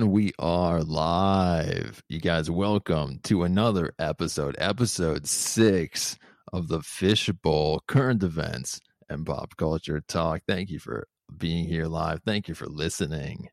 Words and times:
And 0.00 0.12
we 0.12 0.32
are 0.38 0.80
live. 0.80 2.02
You 2.08 2.20
guys, 2.20 2.50
welcome 2.50 3.20
to 3.24 3.42
another 3.42 3.92
episode, 3.98 4.56
episode 4.58 5.26
six 5.26 6.16
of 6.54 6.68
the 6.68 6.80
Fishbowl 6.80 7.82
current 7.86 8.22
events 8.22 8.80
and 9.10 9.26
pop 9.26 9.58
culture 9.58 10.00
talk. 10.00 10.40
Thank 10.48 10.70
you 10.70 10.78
for 10.78 11.06
being 11.36 11.66
here 11.66 11.84
live. 11.84 12.22
Thank 12.24 12.48
you 12.48 12.54
for 12.54 12.64
listening. 12.64 13.50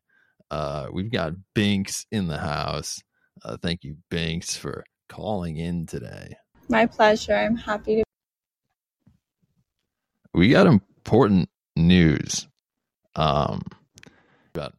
Uh, 0.50 0.86
we've 0.90 1.12
got 1.12 1.34
Binx 1.54 2.06
in 2.10 2.28
the 2.28 2.38
house. 2.38 3.02
Uh, 3.44 3.58
thank 3.60 3.84
you, 3.84 3.98
Binx, 4.10 4.56
for 4.56 4.84
calling 5.10 5.58
in 5.58 5.84
today. 5.84 6.34
My 6.70 6.86
pleasure. 6.86 7.36
I'm 7.36 7.56
happy 7.56 7.96
to. 7.96 8.04
We 10.32 10.48
got 10.48 10.66
important 10.66 11.50
news 11.76 12.48
um, 13.16 13.60
about 14.54 14.72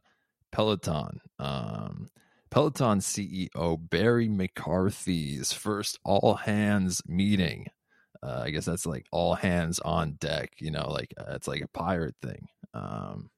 Peloton. 0.50 1.20
Um, 1.40 2.08
Peloton 2.50 2.98
CEO 2.98 3.78
Barry 3.90 4.28
McCarthy's 4.28 5.52
first 5.52 5.98
all 6.04 6.34
hands 6.34 7.02
meeting. 7.06 7.66
Uh, 8.22 8.42
I 8.44 8.50
guess 8.50 8.66
that's 8.66 8.86
like 8.86 9.06
all 9.10 9.34
hands 9.34 9.78
on 9.80 10.12
deck. 10.12 10.52
You 10.58 10.70
know, 10.70 10.90
like 10.90 11.14
uh, 11.18 11.32
it's 11.34 11.48
like 11.48 11.62
a 11.62 11.68
pirate 11.68 12.16
thing. 12.22 12.48
Um, 12.74 13.30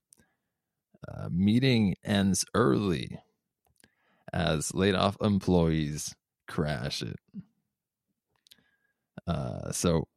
uh, 1.08 1.28
meeting 1.30 1.94
ends 2.04 2.44
early 2.54 3.20
as 4.32 4.74
laid 4.74 4.94
off 4.94 5.16
employees 5.20 6.14
crash 6.48 7.02
it. 7.02 7.16
Uh, 9.26 9.70
so 9.70 10.08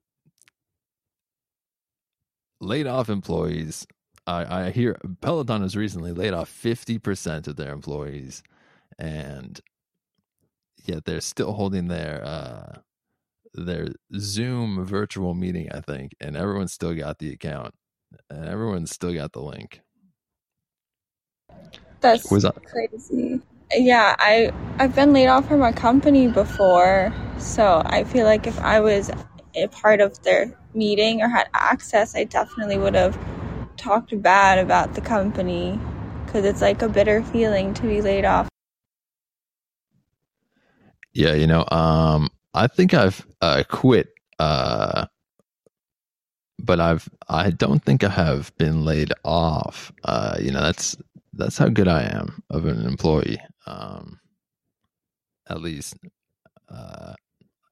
laid 2.59 2.87
off 2.87 3.09
employees 3.09 3.85
I, 4.27 4.67
I 4.67 4.71
hear 4.71 4.97
Peloton 5.21 5.61
has 5.63 5.75
recently 5.75 6.13
laid 6.13 6.33
off 6.33 6.49
50% 6.51 7.47
of 7.47 7.55
their 7.57 7.73
employees 7.73 8.43
and 8.99 9.59
yet 10.85 11.05
they're 11.05 11.21
still 11.21 11.53
holding 11.53 11.87
their 11.87 12.23
uh 12.25 12.79
their 13.53 13.89
Zoom 14.17 14.85
virtual 14.85 15.33
meeting, 15.33 15.69
I 15.73 15.81
think, 15.81 16.13
and 16.21 16.37
everyone's 16.37 16.73
still 16.73 16.93
got 16.95 17.19
the 17.19 17.33
account. 17.33 17.73
And 18.29 18.47
everyone's 18.47 18.91
still 18.91 19.13
got 19.13 19.33
the 19.33 19.41
link. 19.41 19.81
That's 22.01 22.31
Was 22.31 22.45
crazy. 22.65 23.41
Yeah, 23.73 24.15
I 24.19 24.51
I've 24.79 24.95
been 24.95 25.13
laid 25.13 25.27
off 25.27 25.47
from 25.47 25.61
a 25.63 25.73
company 25.73 26.27
before, 26.27 27.13
so 27.37 27.81
I 27.85 28.03
feel 28.03 28.25
like 28.25 28.47
if 28.47 28.59
I 28.59 28.79
was 28.79 29.11
a 29.55 29.67
part 29.67 30.01
of 30.01 30.21
their 30.23 30.57
meeting 30.73 31.21
or 31.21 31.29
had 31.29 31.47
access, 31.53 32.15
I 32.15 32.25
definitely 32.25 32.77
would 32.77 32.95
have 32.95 33.17
talked 33.77 34.19
bad 34.21 34.59
about 34.59 34.93
the 34.93 35.01
company 35.01 35.79
because 36.25 36.45
it's 36.45 36.61
like 36.61 36.81
a 36.81 36.89
bitter 36.89 37.23
feeling 37.23 37.73
to 37.75 37.83
be 37.83 38.01
laid 38.01 38.25
off. 38.25 38.47
Yeah, 41.13 41.33
you 41.33 41.47
know, 41.47 41.65
um, 41.71 42.29
I 42.53 42.67
think 42.67 42.93
I've 42.93 43.25
uh, 43.41 43.63
quit, 43.69 44.09
uh, 44.37 45.05
but 46.59 46.79
I've 46.79 47.07
I 47.29 47.51
don't 47.51 47.83
think 47.83 48.03
I 48.03 48.09
have 48.09 48.55
been 48.57 48.83
laid 48.83 49.13
off. 49.23 49.93
Uh, 50.03 50.37
you 50.41 50.51
know, 50.51 50.61
that's 50.61 50.97
that's 51.33 51.57
how 51.57 51.69
good 51.69 51.87
I 51.87 52.03
am 52.03 52.43
of 52.49 52.65
an 52.65 52.85
employee. 52.85 53.39
Um, 53.65 54.19
at 55.49 55.61
least, 55.61 55.95
uh, 56.69 57.13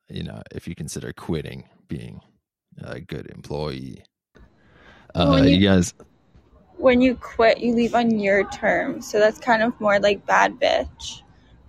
you 0.09 0.24
know, 0.24 0.42
if 0.52 0.68
you 0.68 0.76
consider 0.76 1.12
quitting 1.14 1.66
being 1.88 2.22
a 2.81 3.00
good 3.00 3.30
employee. 3.31 4.04
Uh, 5.16 5.42
you, 5.44 5.58
you 5.58 5.67
guys. 5.67 5.94
When 6.78 7.02
you 7.02 7.16
quit, 7.16 7.59
you 7.59 7.73
leave 7.73 7.95
on 7.95 8.19
your 8.19 8.50
terms, 8.50 9.09
so 9.09 9.19
that's 9.19 9.39
kind 9.39 9.64
of 9.64 9.80
more 9.80 10.00
like 10.00 10.25
bad 10.25 10.59
bitch. 10.59 11.22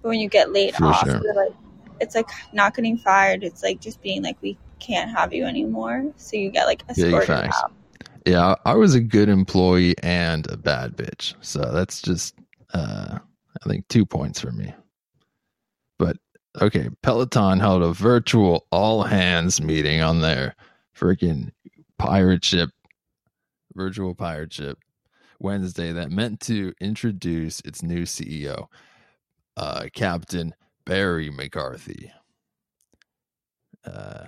But 0.03 0.09
when 0.09 0.21
you 0.21 0.29
get 0.29 0.53
laid 0.53 0.75
off, 0.81 1.07
sure. 1.07 1.21
like 1.35 1.53
it's 2.01 2.15
like 2.15 2.29
not 2.53 2.75
getting 2.75 2.97
fired. 2.97 3.45
It's 3.45 3.63
like 3.63 3.81
just 3.81 4.03
being 4.03 4.23
like 4.23 4.37
we 4.43 4.59
can't 4.81 5.11
have 5.11 5.33
you 5.33 5.45
anymore. 5.45 6.13
So 6.17 6.37
you 6.37 6.51
get 6.51 6.67
like 6.67 6.83
escorted 6.89 7.29
yeah, 7.29 7.51
out. 7.55 7.73
Yeah, 8.27 8.55
I 8.65 8.75
was 8.75 8.95
a 8.95 9.01
good 9.01 9.29
employee 9.29 9.95
and 10.03 10.51
a 10.51 10.57
bad 10.57 10.97
bitch. 10.97 11.35
So 11.41 11.61
that's 11.73 12.03
just 12.03 12.35
uh 12.73 13.19
I 13.65 13.69
think 13.69 13.87
two 13.89 14.05
points 14.05 14.41
for 14.41 14.53
me. 14.53 14.75
But 15.99 16.17
okay, 16.61 16.89
Peloton 17.03 17.61
held 17.61 17.83
a 17.83 17.93
virtual 17.93 18.67
all 18.71 19.03
hands 19.03 19.61
meeting 19.61 20.01
on 20.01 20.21
their 20.21 20.55
freaking 20.97 21.51
pirate 21.99 22.45
ship 22.45 22.71
virtual 23.75 24.15
pirate 24.15 24.53
ship 24.53 24.79
Wednesday 25.39 25.93
that 25.93 26.11
meant 26.11 26.41
to 26.41 26.73
introduce 26.81 27.61
its 27.61 27.83
new 27.83 28.03
CEO, 28.03 28.67
uh, 29.57 29.87
Captain 29.93 30.55
Barry 30.87 31.31
McCarthy. 31.31 32.11
Uh, 33.85 34.27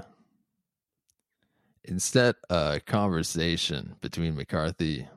instead, 1.84 2.34
a 2.50 2.80
conversation 2.84 3.96
between 4.00 4.36
McCarthy 4.36 5.08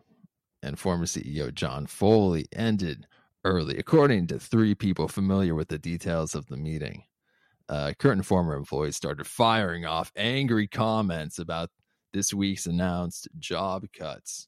and 0.62 0.80
former 0.80 1.06
CEO 1.06 1.54
John 1.54 1.86
Foley 1.86 2.46
ended 2.54 3.08
early, 3.44 3.78
according 3.78 4.28
to 4.28 4.40
three 4.40 4.76
people 4.76 5.08
familiar 5.08 5.56
with 5.56 5.70
the 5.70 5.80
details 5.80 6.36
of 6.36 6.48
the 6.48 6.58
meeting. 6.58 7.04
Uh, 7.68 7.94
current 8.00 8.20
and 8.20 8.26
former 8.26 8.56
employees 8.56 8.96
started 8.96 9.28
firing 9.28 9.86
off 9.86 10.12
angry 10.16 10.68
comments 10.68 11.38
about 11.38 11.70
this 12.14 12.34
week's 12.34 12.66
announced 12.66 13.28
job 13.38 13.86
cuts 13.98 14.48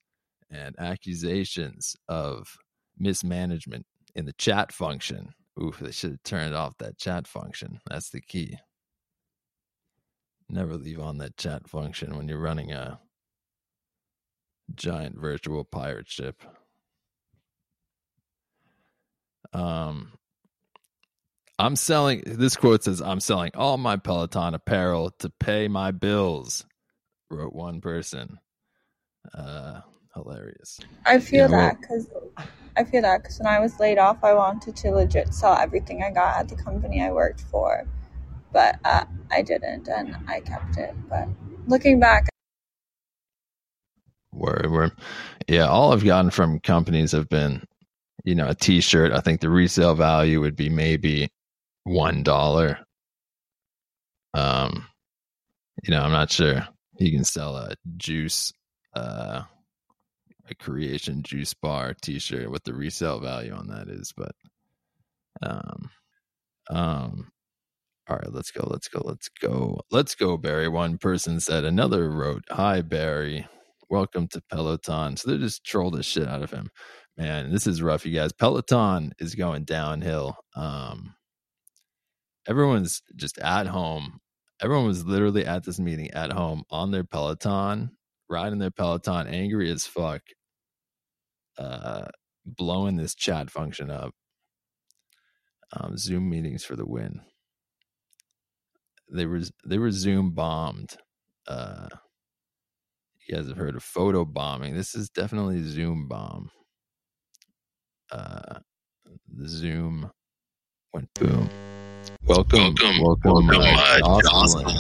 and 0.49 0.75
accusations 0.79 1.95
of 2.07 2.57
mismanagement 2.97 3.85
in 4.16 4.25
the 4.25 4.33
chat 4.33 4.72
function. 4.72 5.29
Oof, 5.61 5.79
they 5.79 5.91
should 5.91 6.11
have 6.11 6.23
turned 6.23 6.55
off 6.55 6.77
that 6.79 6.97
chat 6.97 7.27
function. 7.27 7.79
That's 7.89 8.09
the 8.09 8.22
key. 8.22 8.57
Never 10.49 10.75
leave 10.75 10.99
on 10.99 11.17
that 11.19 11.38
chat 11.38 11.67
function 11.69 12.17
when 12.17 12.27
you're 12.27 12.39
running 12.39 12.72
a 12.72 12.99
giant 14.75 15.17
virtual 15.17 15.63
pirate 15.63 16.09
ship. 16.09 16.41
Um, 19.53 20.13
I'm 21.59 21.75
selling, 21.75 22.23
this 22.25 22.55
quote 22.55 22.83
says, 22.83 23.01
I'm 23.01 23.19
selling 23.19 23.51
all 23.55 23.78
my 23.78 23.97
Peloton 23.97 24.53
apparel 24.53 25.11
to 25.19 25.29
pay 25.29 25.67
my 25.67 25.91
bills 25.91 26.66
wrote 27.31 27.53
one 27.53 27.81
person. 27.81 28.40
Uh, 29.34 29.81
hilarious. 30.16 30.80
I 31.06 31.19
feel 31.19 31.47
that 31.50 31.80
because 31.80 32.09
I 32.75 32.84
feel 32.84 33.02
that 33.02 33.22
because 33.22 33.40
when 33.40 33.47
I 33.47 33.59
was 33.59 33.80
laid 33.80 33.97
off, 33.97 34.24
I 34.24 34.34
wanted 34.34 34.75
to 34.78 34.92
legit 34.92 35.34
sell 35.34 35.56
everything 35.56 36.03
I 36.03 36.12
got 36.12 36.38
at 36.38 36.50
the 36.50 36.56
company 36.56 37.03
I 37.03 37.12
worked 37.12 37.41
for, 37.41 37.86
but 38.52 38.80
uh, 38.84 39.06
I 39.31 39.41
didn't, 39.41 39.88
and 39.88 40.16
I 40.28 40.40
kept 40.41 40.78
it. 40.78 40.94
But 41.09 41.28
looking 41.68 42.00
back, 42.00 42.30
word, 44.34 44.70
word, 44.72 44.91
yeah, 45.47 45.68
all 45.68 45.94
I've 45.94 46.03
gotten 46.03 46.31
from 46.31 46.59
companies 46.59 47.12
have 47.12 47.30
been, 47.30 47.64
you 48.24 48.36
know, 48.36 48.47
a 48.47 48.56
T-shirt. 48.56 49.12
I 49.12 49.20
think 49.20 49.41
the 49.41 49.50
resale 49.50 49.96
value 49.96 50.41
would 50.41 50.56
be 50.56 50.70
maybe 50.70 51.30
one 51.84 52.24
dollar. 52.24 52.80
Um, 54.34 54.88
you 55.84 55.91
know, 55.91 56.02
I'm 56.02 56.12
not 56.12 56.31
sure 56.31 56.68
you 57.06 57.12
can 57.12 57.25
sell 57.25 57.57
a 57.57 57.75
juice 57.97 58.53
uh 58.95 59.44
a 60.50 60.56
creation 60.56 61.23
juice 61.23 61.53
bar 61.53 61.94
t-shirt 62.01 62.51
what 62.51 62.63
the 62.63 62.73
resale 62.73 63.19
value 63.19 63.53
on 63.53 63.67
that 63.67 63.88
is 63.88 64.13
but 64.16 64.34
um 65.44 65.90
um 66.69 67.31
all 68.09 68.17
right 68.17 68.34
let's 68.34 68.51
go 68.51 68.67
let's 68.69 68.88
go 68.90 69.01
let's 69.06 69.29
go 69.29 69.79
let's 69.91 70.16
go 70.16 70.38
barry. 70.38 70.67
One 70.67 70.97
person 70.97 71.40
said 71.40 71.63
another 71.63 72.09
wrote 72.11 72.44
hi 72.50 72.81
barry. 72.81 73.47
Welcome 73.90 74.28
to 74.29 74.41
peloton. 74.51 75.17
So 75.17 75.31
they 75.31 75.38
just 75.38 75.63
trolled 75.63 75.94
the 75.94 76.03
shit 76.03 76.28
out 76.28 76.44
of 76.44 76.51
him. 76.51 76.69
Man 77.17 77.51
this 77.51 77.67
is 77.67 77.81
rough 77.81 78.06
you 78.06 78.13
guys. 78.13 78.34
Peloton 78.34 79.13
is 79.19 79.35
going 79.35 79.63
downhill. 79.63 80.35
Um 80.55 81.16
everyone's 82.47 83.02
just 83.16 83.37
at 83.40 83.67
home 83.67 84.20
everyone 84.61 84.85
was 84.85 85.05
literally 85.05 85.46
at 85.46 85.63
this 85.63 85.79
meeting 85.79 86.11
at 86.11 86.31
home 86.31 86.63
on 86.69 86.91
their 86.91 87.03
Peloton, 87.03 87.91
riding 88.29 88.59
their 88.59 88.72
Peloton, 88.72 89.28
angry 89.28 89.72
as 89.72 89.85
fuck, 89.85 90.22
uh, 91.58 92.05
blowing 92.46 92.96
this 92.96 93.16
chat 93.16 93.49
function 93.49 93.90
up. 93.90 94.13
Um, 95.73 95.97
Zoom 95.97 96.29
meetings 96.29 96.63
for 96.66 96.75
the 96.75 96.85
win. 96.85 97.22
They 99.09 99.25
were 99.25 99.41
they 99.66 99.78
were 99.78 99.91
Zoom 99.91 100.31
bombed. 100.31 100.97
Uh, 101.47 101.87
you 103.28 103.35
guys 103.35 103.47
have 103.47 103.57
heard 103.57 103.75
of 103.75 103.84
photo 103.84 104.25
bombing. 104.25 104.75
This 104.75 104.96
is 104.96 105.09
definitely 105.09 105.64
Zoom 105.64 106.07
bomb. 106.07 106.49
Uh, 108.11 108.59
Zoom 109.46 110.11
went 110.93 111.14
boom. 111.14 111.49
Welcome, 112.24 112.76
welcome, 112.82 113.02
welcome, 113.02 113.48
welcome 113.48 113.62
uh, 113.62 114.22
Jocelyn. 114.22 114.66
Jocelyn. 114.66 114.78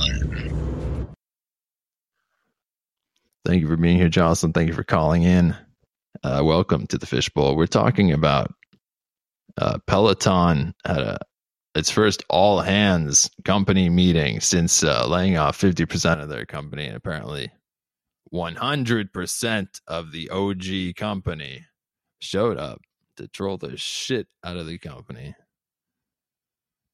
Thank 3.45 3.61
you 3.61 3.67
for 3.67 3.77
being 3.77 3.97
here, 3.97 4.09
Jocelyn. 4.09 4.53
Thank 4.53 4.67
you 4.69 4.73
for 4.73 4.83
calling 4.83 5.23
in. 5.23 5.55
Uh, 6.23 6.41
welcome 6.43 6.87
to 6.87 6.97
the 6.97 7.05
Fishbowl. 7.05 7.55
We're 7.55 7.67
talking 7.67 8.11
about 8.11 8.53
uh, 9.57 9.79
Peloton 9.87 10.73
had 10.85 10.99
a 10.99 11.19
its 11.75 11.89
first 11.89 12.23
all 12.29 12.59
hands 12.59 13.29
company 13.45 13.89
meeting 13.89 14.41
since 14.41 14.83
uh, 14.83 15.07
laying 15.07 15.37
off 15.37 15.59
50% 15.59 16.21
of 16.21 16.29
their 16.29 16.45
company 16.45 16.85
and 16.85 16.97
apparently 16.97 17.51
100% 18.33 19.67
of 19.87 20.11
the 20.11 20.29
OG 20.29 20.95
company 20.97 21.65
showed 22.19 22.57
up 22.57 22.81
to 23.17 23.27
troll 23.27 23.57
the 23.57 23.77
shit 23.77 24.27
out 24.43 24.57
of 24.57 24.67
the 24.67 24.77
company 24.77 25.35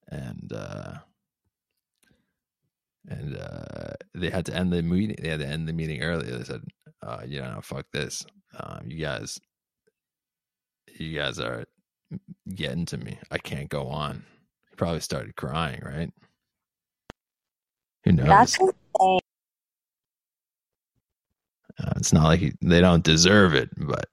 and 0.09 0.51
uh 0.53 0.93
and 3.09 3.37
uh 3.37 3.93
they 4.15 4.29
had 4.29 4.45
to 4.47 4.55
end 4.55 4.73
the 4.73 4.81
meeting 4.83 5.15
they 5.21 5.29
had 5.29 5.39
to 5.39 5.47
end 5.47 5.67
the 5.67 5.73
meeting 5.73 6.01
early. 6.03 6.29
They 6.31 6.43
said 6.43 6.61
uh 7.03 7.21
you 7.27 7.41
know 7.41 7.59
fuck 7.63 7.85
this. 7.93 8.25
Um 8.57 8.83
you 8.87 8.99
guys 8.99 9.39
you 10.99 11.17
guys 11.17 11.39
are 11.39 11.65
getting 12.55 12.85
to 12.87 12.97
me. 12.97 13.19
I 13.31 13.37
can't 13.39 13.69
go 13.69 13.87
on. 13.87 14.23
He 14.69 14.75
probably 14.75 15.01
started 15.01 15.35
crying 15.35 15.81
right? 15.85 16.11
Who 18.05 18.13
knows? 18.13 18.27
That's 18.27 18.57
insane. 18.59 19.19
uh, 21.83 21.93
it's 21.97 22.13
not 22.13 22.25
like 22.25 22.39
he, 22.39 22.53
they 22.61 22.81
don't 22.81 23.03
deserve 23.03 23.53
it 23.53 23.69
but 23.77 24.05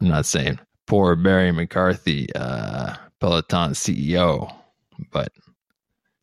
i'm 0.00 0.08
not 0.08 0.26
saying 0.26 0.58
poor 0.86 1.16
barry 1.16 1.52
mccarthy 1.52 2.28
uh 2.34 2.94
peloton 3.24 3.72
ceo 3.72 4.54
but 5.10 5.32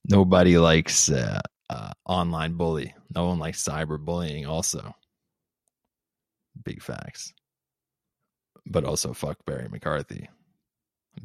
nobody 0.07 0.57
likes 0.57 1.09
uh, 1.09 1.42
uh, 1.69 1.92
online 2.06 2.53
bully. 2.53 2.94
No 3.15 3.27
one 3.27 3.39
likes 3.39 3.63
cyberbullying. 3.63 4.48
Also, 4.48 4.94
big 6.63 6.81
facts. 6.81 7.33
But 8.65 8.83
also, 8.83 9.13
fuck 9.13 9.38
Barry 9.45 9.68
McCarthy. 9.69 10.30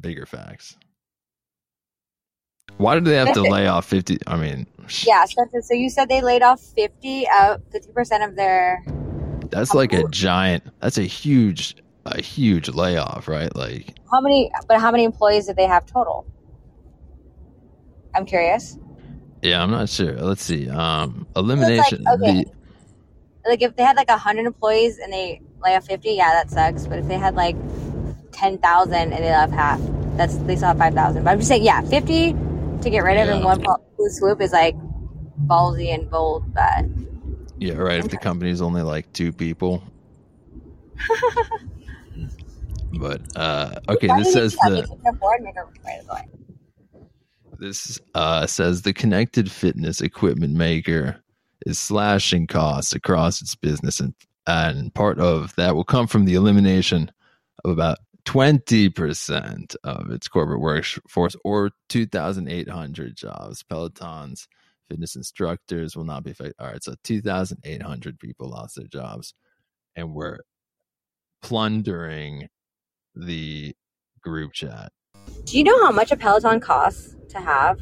Bigger 0.01 0.25
facts. 0.25 0.75
Why 2.77 2.95
did 2.95 3.05
they 3.05 3.15
have 3.15 3.33
to 3.33 3.41
lay 3.49 3.67
off 3.67 3.85
fifty? 3.85 4.17
I 4.27 4.37
mean, 4.37 4.67
Yeah, 5.05 5.25
Spencer. 5.25 5.61
So 5.61 5.73
you 5.73 5.89
said 5.89 6.09
they 6.09 6.21
laid 6.21 6.41
off 6.41 6.61
fifty 6.61 7.27
out 7.29 7.61
fifty 7.71 7.91
percent 7.91 8.23
of 8.23 8.35
their. 8.35 8.83
that's 9.49 9.73
like 9.73 9.93
a 9.93 10.07
giant. 10.09 10.63
That's 10.81 10.97
a 10.97 11.03
huge, 11.03 11.75
a 12.15 12.21
huge 12.21 12.69
layoff, 12.69 13.27
right? 13.27 13.53
Like, 13.55 13.95
How 14.11 14.21
many? 14.21 14.51
But 14.67 14.79
how 14.79 14.91
many 14.91 15.03
employees 15.03 15.47
did 15.47 15.55
they 15.55 15.65
have 15.67 15.85
total? 15.85 16.25
I'm 18.15 18.25
curious. 18.25 18.77
yeah, 19.41 19.61
I'm 19.61 19.71
not 19.71 19.89
sure. 19.89 20.13
Let's 20.13 20.43
see. 20.43 20.69
Um, 20.69 21.27
elimination. 21.35 22.05
okay. 22.07 22.43
the, 22.43 22.51
Like 23.49 23.61
if 23.61 23.75
they 23.75 23.83
had 23.83 23.95
like 23.95 24.09
hundred 24.09 24.45
employees 24.45 24.97
and 24.97 25.11
they 25.13 25.41
lay 25.63 25.75
off 25.75 25.85
fifty, 25.85 26.11
yeah, 26.13 26.31
that 26.31 26.49
sucks. 26.49 26.87
But 26.87 26.99
if 26.99 27.07
they 27.07 27.17
had 27.17 27.35
like 27.35 27.55
ten 28.31 28.57
thousand 28.57 29.13
and 29.13 29.23
they 29.23 29.33
off 29.33 29.51
half, 29.51 29.79
that's 30.15 30.35
they 30.37 30.55
still 30.55 30.69
have 30.69 30.77
five 30.77 30.93
thousand. 30.93 31.23
But 31.23 31.31
I'm 31.31 31.37
just 31.37 31.49
saying, 31.49 31.63
yeah, 31.63 31.81
fifty 31.81 32.33
to 32.33 32.89
get 32.89 33.03
rid 33.03 33.17
of 33.17 33.35
in 33.35 33.43
one 33.43 33.63
swoop 34.09 34.41
is 34.41 34.51
like 34.51 34.75
ballsy 35.45 35.93
and 35.93 36.09
bold. 36.09 36.53
But 36.53 36.85
yeah, 37.59 37.75
right. 37.75 37.99
If 37.99 38.09
the 38.09 38.17
company's 38.17 38.61
only 38.61 38.81
like 38.81 39.11
two 39.13 39.31
people. 39.31 39.83
but 42.99 43.21
uh 43.35 43.75
okay, 43.89 44.07
this 44.15 44.33
says 44.33 44.59
the 44.63 44.69
Make 44.71 44.91
it 44.91 45.03
their 45.03 45.13
board, 45.13 45.41
make 45.41 45.55
it 45.55 45.61
right 45.85 46.01
away. 46.09 46.23
This 47.59 47.99
uh, 48.15 48.45
says 48.47 48.81
the 48.83 48.93
connected 48.93 49.51
fitness 49.51 50.01
equipment 50.01 50.53
maker 50.55 51.23
is 51.65 51.79
slashing 51.79 52.47
costs 52.47 52.93
across 52.93 53.41
its 53.41 53.55
business, 53.55 53.99
and, 53.99 54.13
and 54.47 54.93
part 54.93 55.19
of 55.19 55.55
that 55.55 55.75
will 55.75 55.83
come 55.83 56.07
from 56.07 56.25
the 56.25 56.35
elimination 56.35 57.11
of 57.65 57.71
about 57.71 57.99
20% 58.25 59.75
of 59.83 60.11
its 60.11 60.27
corporate 60.27 60.61
workforce 60.61 61.35
or 61.43 61.71
2,800 61.89 63.15
jobs. 63.15 63.63
Peloton's 63.63 64.47
fitness 64.89 65.15
instructors 65.15 65.95
will 65.95 66.05
not 66.05 66.23
be 66.23 66.31
affected. 66.31 66.55
All 66.59 66.67
right, 66.67 66.83
so 66.83 66.95
2,800 67.03 68.19
people 68.19 68.49
lost 68.49 68.75
their 68.75 68.87
jobs, 68.87 69.33
and 69.95 70.13
we're 70.13 70.39
plundering 71.41 72.47
the 73.15 73.73
group 74.21 74.53
chat. 74.53 74.91
Do 75.45 75.57
you 75.57 75.63
know 75.63 75.83
how 75.85 75.91
much 75.91 76.11
a 76.11 76.17
Peloton 76.17 76.59
costs 76.59 77.15
to 77.29 77.39
have? 77.39 77.79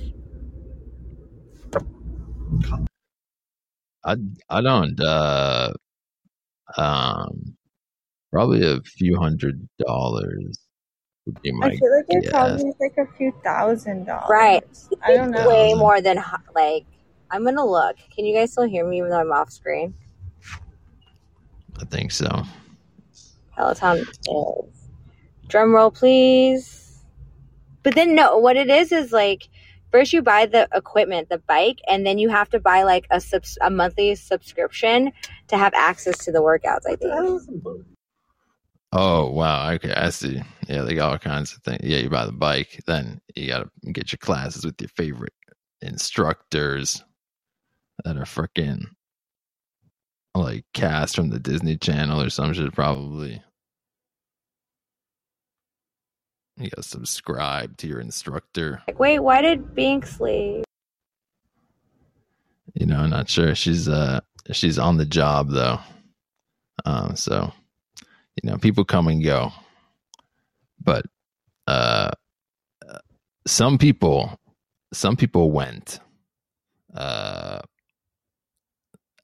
I 4.05 4.15
I 4.49 4.61
don't 4.61 4.99
uh 4.99 5.73
um 6.77 7.55
probably 8.31 8.63
a 8.65 8.81
few 8.81 9.17
hundred 9.17 9.67
dollars 9.79 10.59
would 11.25 11.41
be 11.41 11.51
my 11.51 11.67
I 11.67 11.69
feel 11.75 11.95
like 11.95 12.05
it 12.09 12.21
guess. 12.23 12.31
probably 12.31 12.69
is 12.69 12.75
like 12.79 12.97
a 12.97 13.11
few 13.17 13.33
thousand 13.43 14.05
dollars. 14.05 14.29
Right. 14.29 14.63
I 15.03 15.15
don't 15.15 15.31
know. 15.31 15.47
Way 15.47 15.73
more 15.73 16.01
than 16.01 16.23
like. 16.53 16.85
I'm 17.31 17.43
gonna 17.43 17.65
look. 17.65 17.97
Can 18.15 18.25
you 18.25 18.35
guys 18.35 18.51
still 18.51 18.67
hear 18.67 18.87
me 18.87 18.99
even 18.99 19.09
though 19.09 19.19
I'm 19.19 19.31
off 19.31 19.51
screen? 19.51 19.95
I 21.81 21.85
think 21.85 22.11
so. 22.11 22.43
Peloton 23.55 23.99
is. 23.99 24.89
Drum 25.47 25.73
roll, 25.73 25.91
please. 25.91 27.03
But 27.83 27.95
then 27.95 28.15
no, 28.15 28.37
what 28.37 28.57
it 28.57 28.69
is 28.69 28.91
is 28.91 29.11
like 29.11 29.47
first 29.91 30.11
you 30.11 30.21
buy 30.21 30.45
the 30.45 30.67
equipment, 30.73 31.29
the 31.29 31.37
bike, 31.37 31.79
and 31.87 32.05
then 32.05 32.17
you 32.17 32.29
have 32.29 32.49
to 32.49 32.59
buy 32.59 32.83
like 32.83 33.05
a 33.11 33.21
subs- 33.21 33.57
a 33.61 33.69
monthly 33.69 34.15
subscription 34.15 35.11
to 35.47 35.57
have 35.57 35.73
access 35.75 36.17
to 36.25 36.31
the 36.31 36.39
workouts. 36.39 36.87
I 36.87 36.95
think. 36.95 37.83
Oh 38.91 39.29
wow, 39.29 39.71
okay, 39.71 39.93
I 39.93 40.09
see. 40.09 40.41
Yeah, 40.67 40.81
they 40.81 40.95
got 40.95 41.11
all 41.11 41.17
kinds 41.19 41.53
of 41.53 41.61
things. 41.63 41.81
Yeah, 41.83 41.97
you 41.97 42.09
buy 42.09 42.25
the 42.25 42.31
bike, 42.31 42.81
then 42.87 43.21
you 43.35 43.47
gotta 43.47 43.69
get 43.91 44.11
your 44.11 44.17
classes 44.17 44.65
with 44.65 44.81
your 44.81 44.89
favorite 44.89 45.33
instructors 45.81 47.03
that 48.03 48.17
are 48.17 48.23
freaking 48.23 48.85
like 50.35 50.65
cast 50.73 51.15
from 51.15 51.29
the 51.29 51.39
Disney 51.39 51.77
Channel 51.77 52.21
or 52.21 52.29
some 52.29 52.53
shit 52.53 52.73
probably. 52.73 53.41
You 56.57 56.69
gotta 56.69 56.83
subscribe 56.83 57.77
to 57.77 57.87
your 57.87 57.99
instructor. 57.99 58.81
Like, 58.87 58.99
wait, 58.99 59.19
why 59.19 59.41
did 59.41 59.75
Binx 59.75 60.19
leave? 60.19 60.63
you 62.75 62.85
know 62.85 62.97
I'm 62.97 63.09
not 63.09 63.29
sure 63.29 63.55
she's 63.55 63.87
uh 63.87 64.19
she's 64.51 64.77
on 64.77 64.97
the 64.97 65.05
job 65.05 65.49
though 65.49 65.79
um 66.85 67.15
so 67.15 67.51
you 68.41 68.49
know 68.49 68.57
people 68.57 68.85
come 68.85 69.07
and 69.07 69.23
go 69.23 69.51
but 70.83 71.05
uh 71.67 72.11
some 73.47 73.77
people 73.77 74.37
some 74.93 75.15
people 75.15 75.51
went 75.51 75.99
uh 76.93 77.59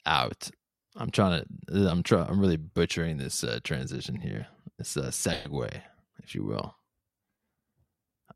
out 0.05 0.49
i'm 1.01 1.11
trying 1.11 1.43
to 1.67 1.89
i'm 1.89 2.03
trying 2.03 2.29
i'm 2.29 2.39
really 2.39 2.57
butchering 2.57 3.17
this 3.17 3.43
uh, 3.43 3.59
transition 3.63 4.15
here 4.15 4.47
this 4.77 4.95
uh, 4.97 5.07
segue 5.07 5.81
if 6.23 6.35
you 6.35 6.43
will 6.43 6.75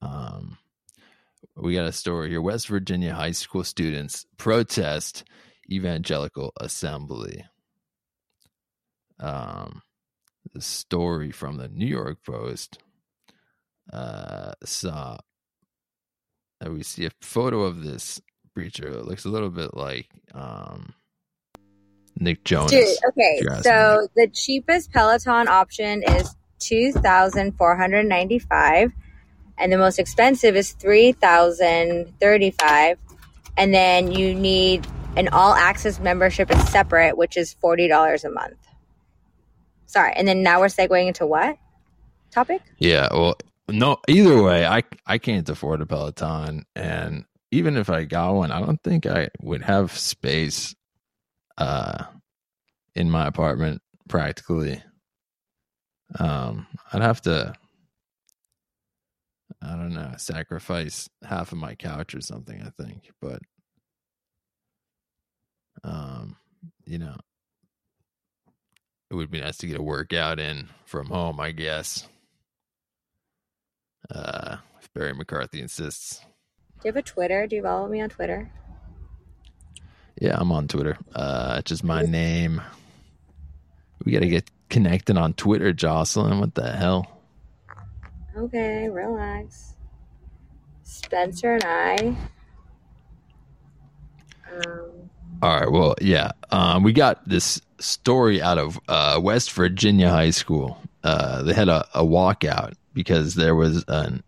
um 0.01 0.57
we 1.55 1.73
got 1.73 1.85
a 1.85 1.91
story 1.91 2.29
here. 2.29 2.41
West 2.41 2.67
Virginia 2.67 3.13
high 3.13 3.31
school 3.31 3.63
students 3.63 4.25
protest 4.37 5.23
evangelical 5.71 6.53
assembly. 6.59 7.45
Um, 9.19 9.81
the 10.53 10.61
story 10.61 11.31
from 11.31 11.57
the 11.57 11.69
New 11.69 11.87
York 11.87 12.19
Post 12.25 12.79
uh, 13.91 14.53
saw 14.63 15.17
that 16.59 16.71
we 16.71 16.83
see 16.83 17.05
a 17.05 17.11
photo 17.21 17.63
of 17.63 17.83
this 17.83 18.21
preacher. 18.53 18.87
It 18.87 19.05
looks 19.05 19.25
a 19.25 19.29
little 19.29 19.49
bit 19.49 19.75
like 19.75 20.09
um, 20.33 20.93
Nick 22.17 22.43
Jonas. 22.43 22.71
Dude, 22.71 22.97
okay, 23.09 23.41
so 23.61 24.07
the 24.15 24.27
cheapest 24.33 24.91
Peloton 24.91 25.47
option 25.47 26.03
is 26.03 26.35
two 26.59 26.91
thousand 26.91 27.57
four 27.57 27.75
hundred 27.75 28.05
ninety 28.05 28.39
five, 28.39 28.91
and 29.57 29.71
the 29.71 29.77
most 29.77 29.99
expensive 29.99 30.55
is 30.55 30.71
three 30.71 31.11
thousand 31.11 32.13
thirty 32.19 32.51
five, 32.51 32.97
and 33.57 33.73
then 33.73 34.11
you 34.11 34.33
need 34.33 34.87
an 35.17 35.27
all 35.29 35.53
access 35.53 35.99
membership 35.99 36.51
is 36.51 36.69
separate, 36.69 37.17
which 37.17 37.37
is 37.37 37.53
forty 37.53 37.87
dollars 37.87 38.23
a 38.23 38.29
month. 38.29 38.57
Sorry, 39.85 40.13
and 40.15 40.27
then 40.27 40.43
now 40.43 40.59
we're 40.59 40.67
segueing 40.67 41.07
into 41.07 41.25
what 41.25 41.57
topic? 42.31 42.61
Yeah, 42.79 43.07
well, 43.11 43.37
no. 43.69 43.97
Either 44.07 44.41
way, 44.41 44.65
I 44.65 44.83
I 45.05 45.17
can't 45.17 45.47
afford 45.47 45.81
a 45.81 45.85
Peloton, 45.85 46.65
and 46.75 47.25
even 47.51 47.77
if 47.77 47.89
I 47.89 48.03
got 48.03 48.33
one, 48.33 48.51
I 48.51 48.59
don't 48.59 48.81
think 48.83 49.05
I 49.05 49.29
would 49.41 49.61
have 49.61 49.97
space, 49.97 50.75
uh, 51.57 52.05
in 52.95 53.09
my 53.09 53.27
apartment 53.27 53.81
practically. 54.07 54.81
Um, 56.19 56.67
I'd 56.93 57.01
have 57.01 57.21
to, 57.21 57.53
I 59.61 59.75
don't 59.75 59.93
know, 59.93 60.13
sacrifice 60.17 61.09
half 61.23 61.51
of 61.51 61.57
my 61.57 61.75
couch 61.75 62.13
or 62.13 62.21
something. 62.21 62.61
I 62.61 62.69
think, 62.81 63.11
but, 63.21 63.39
um, 65.83 66.37
you 66.85 66.99
know, 66.99 67.15
it 69.09 69.15
would 69.15 69.31
be 69.31 69.41
nice 69.41 69.57
to 69.57 69.67
get 69.67 69.79
a 69.79 69.83
workout 69.83 70.39
in 70.39 70.69
from 70.85 71.07
home, 71.07 71.39
I 71.39 71.51
guess. 71.51 72.07
Uh, 74.13 74.57
if 74.79 74.93
Barry 74.93 75.13
McCarthy 75.13 75.61
insists. 75.61 76.19
Do 76.19 76.89
you 76.89 76.89
have 76.89 76.97
a 76.97 77.01
Twitter? 77.01 77.47
Do 77.47 77.55
you 77.55 77.63
follow 77.63 77.87
me 77.87 78.01
on 78.01 78.09
Twitter? 78.09 78.51
Yeah, 80.19 80.37
I'm 80.39 80.51
on 80.51 80.67
Twitter. 80.67 80.97
Uh, 81.13 81.57
it's 81.59 81.69
just 81.69 81.83
my 81.83 82.01
name. 82.03 82.61
We 84.03 84.11
got 84.11 84.19
to 84.19 84.27
get 84.27 84.49
connected 84.69 85.17
on 85.17 85.33
Twitter, 85.33 85.73
Jocelyn. 85.73 86.39
What 86.39 86.55
the 86.55 86.71
hell? 86.71 87.21
Okay, 88.37 88.89
relax. 88.89 89.75
Spencer 90.83 91.55
and 91.55 91.63
I. 91.63 92.17
Um, 94.53 95.09
All 95.41 95.59
right. 95.59 95.71
Well, 95.71 95.95
yeah. 96.01 96.31
Um, 96.51 96.83
we 96.83 96.93
got 96.93 97.27
this 97.27 97.61
story 97.79 98.41
out 98.41 98.57
of 98.57 98.79
uh, 98.87 99.19
West 99.21 99.51
Virginia 99.51 100.09
High 100.09 100.29
School. 100.29 100.77
Uh, 101.03 101.43
they 101.43 101.53
had 101.53 101.69
a, 101.69 101.87
a 101.93 102.03
walkout 102.03 102.73
because 102.93 103.35
there 103.35 103.55
was 103.55 103.83
an 103.87 104.23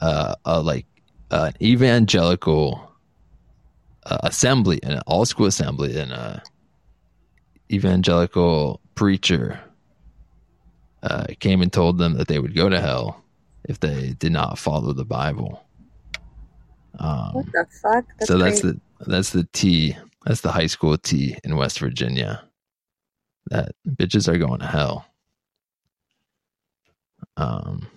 uh, 0.00 0.34
a, 0.44 0.60
like 0.60 0.86
an 1.30 1.52
evangelical 1.60 2.89
uh, 4.04 4.18
assembly, 4.22 4.80
an 4.82 5.00
all 5.06 5.24
school 5.24 5.46
assembly, 5.46 5.98
and 5.98 6.12
a 6.12 6.42
evangelical 7.70 8.80
preacher 8.94 9.60
uh, 11.02 11.26
came 11.38 11.62
and 11.62 11.72
told 11.72 11.98
them 11.98 12.14
that 12.14 12.28
they 12.28 12.38
would 12.38 12.54
go 12.54 12.68
to 12.68 12.80
hell 12.80 13.22
if 13.64 13.80
they 13.80 14.14
did 14.18 14.32
not 14.32 14.58
follow 14.58 14.92
the 14.92 15.04
Bible. 15.04 15.64
Um, 16.98 17.32
what 17.32 17.46
the 17.46 17.66
fuck? 17.82 18.04
so 18.22 18.38
that's 18.38 18.60
crazy. 18.60 18.78
the 18.98 19.10
that's 19.10 19.30
the 19.30 19.48
T. 19.52 19.96
That's 20.26 20.42
the 20.42 20.52
high 20.52 20.66
school 20.66 20.98
T 20.98 21.36
in 21.44 21.56
West 21.56 21.78
Virginia. 21.78 22.42
That 23.50 23.72
bitches 23.88 24.28
are 24.28 24.38
going 24.38 24.60
to 24.60 24.66
hell. 24.66 25.06
Um, 27.36 27.88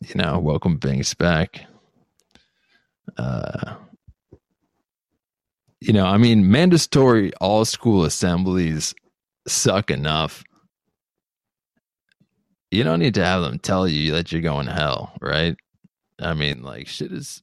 you 0.00 0.14
know, 0.14 0.38
welcome 0.38 0.78
Binx 0.78 1.16
back. 1.16 1.66
Uh, 3.18 3.74
you 5.80 5.92
know, 5.92 6.04
I 6.06 6.18
mean, 6.18 6.50
mandatory 6.50 7.32
all 7.40 7.64
school 7.64 8.04
assemblies 8.04 8.94
suck 9.48 9.90
enough. 9.90 10.44
You 12.70 12.84
don't 12.84 13.00
need 13.00 13.14
to 13.14 13.24
have 13.24 13.42
them 13.42 13.58
tell 13.58 13.88
you 13.88 14.12
that 14.12 14.30
you're 14.30 14.42
going 14.42 14.66
to 14.66 14.72
hell, 14.72 15.12
right? 15.20 15.56
I 16.20 16.34
mean, 16.34 16.62
like 16.62 16.86
shit 16.86 17.12
is 17.12 17.42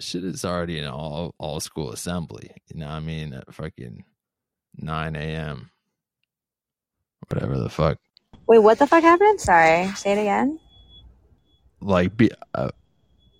shit 0.00 0.22
is 0.22 0.44
already 0.44 0.78
an 0.78 0.86
all 0.86 1.34
all 1.38 1.60
school 1.60 1.92
assembly. 1.92 2.50
You 2.72 2.80
know 2.80 2.86
what 2.86 2.94
I 2.94 3.00
mean? 3.00 3.32
At 3.32 3.52
fucking 3.52 4.04
nine 4.76 5.16
AM. 5.16 5.70
Whatever 7.28 7.58
the 7.58 7.70
fuck. 7.70 7.98
Wait, 8.46 8.60
what 8.60 8.78
the 8.78 8.86
fuck 8.86 9.02
happened? 9.02 9.40
Sorry, 9.40 9.88
say 9.94 10.12
it 10.12 10.20
again. 10.20 10.58
Like 11.80 12.16
be 12.16 12.30
uh, 12.54 12.70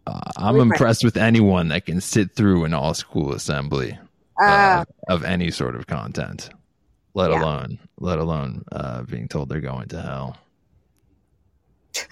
uh, 0.09 0.21
I'm 0.37 0.59
impressed 0.61 1.05
with 1.05 1.17
anyone 1.17 1.69
that 1.69 1.87
can 1.87 2.00
sit 2.00 2.35
through 2.35 2.65
an 2.65 2.75
all 2.75 2.95
school 2.95 3.33
assembly 3.33 3.99
Uh, 4.41 4.45
uh, 4.50 4.85
of 5.09 5.25
any 5.25 5.50
sort 5.50 5.75
of 5.77 5.87
content. 5.87 6.50
Let 7.15 7.31
Yeah. 7.31 7.43
alone 7.43 7.79
let 7.99 8.19
alone 8.19 8.65
uh 8.73 9.03
being 9.03 9.29
told 9.29 9.49
they're 9.49 9.61
going 9.61 9.88
to 9.88 10.00
hell. 10.00 10.37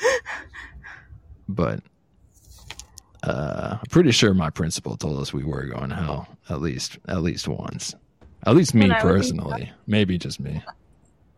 but 1.49 1.81
uh, 3.23 3.77
I'm 3.81 3.87
pretty 3.91 4.11
sure 4.13 4.35
my 4.35 4.51
principal 4.51 4.97
told 4.97 5.21
us 5.21 5.33
we 5.33 5.45
were 5.45 5.67
going 5.67 5.91
to 5.91 5.97
hell 5.97 6.29
at 6.49 6.61
least 6.61 6.99
at 7.09 7.23
least 7.23 7.49
once. 7.49 7.95
At 8.47 8.55
least 8.57 8.75
me 8.75 8.89
was 8.89 8.91
in- 8.91 9.01
personally, 9.01 9.73
maybe 9.87 10.19
just 10.19 10.39
me. 10.41 10.63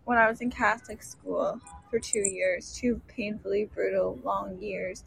when 0.04 0.18
I 0.18 0.28
was 0.28 0.40
in 0.40 0.50
Catholic 0.50 1.02
school 1.02 1.60
for 1.90 1.98
two 1.98 2.20
years, 2.20 2.72
two 2.78 3.00
painfully 3.08 3.68
brutal 3.74 4.18
long 4.24 4.58
years, 4.60 5.04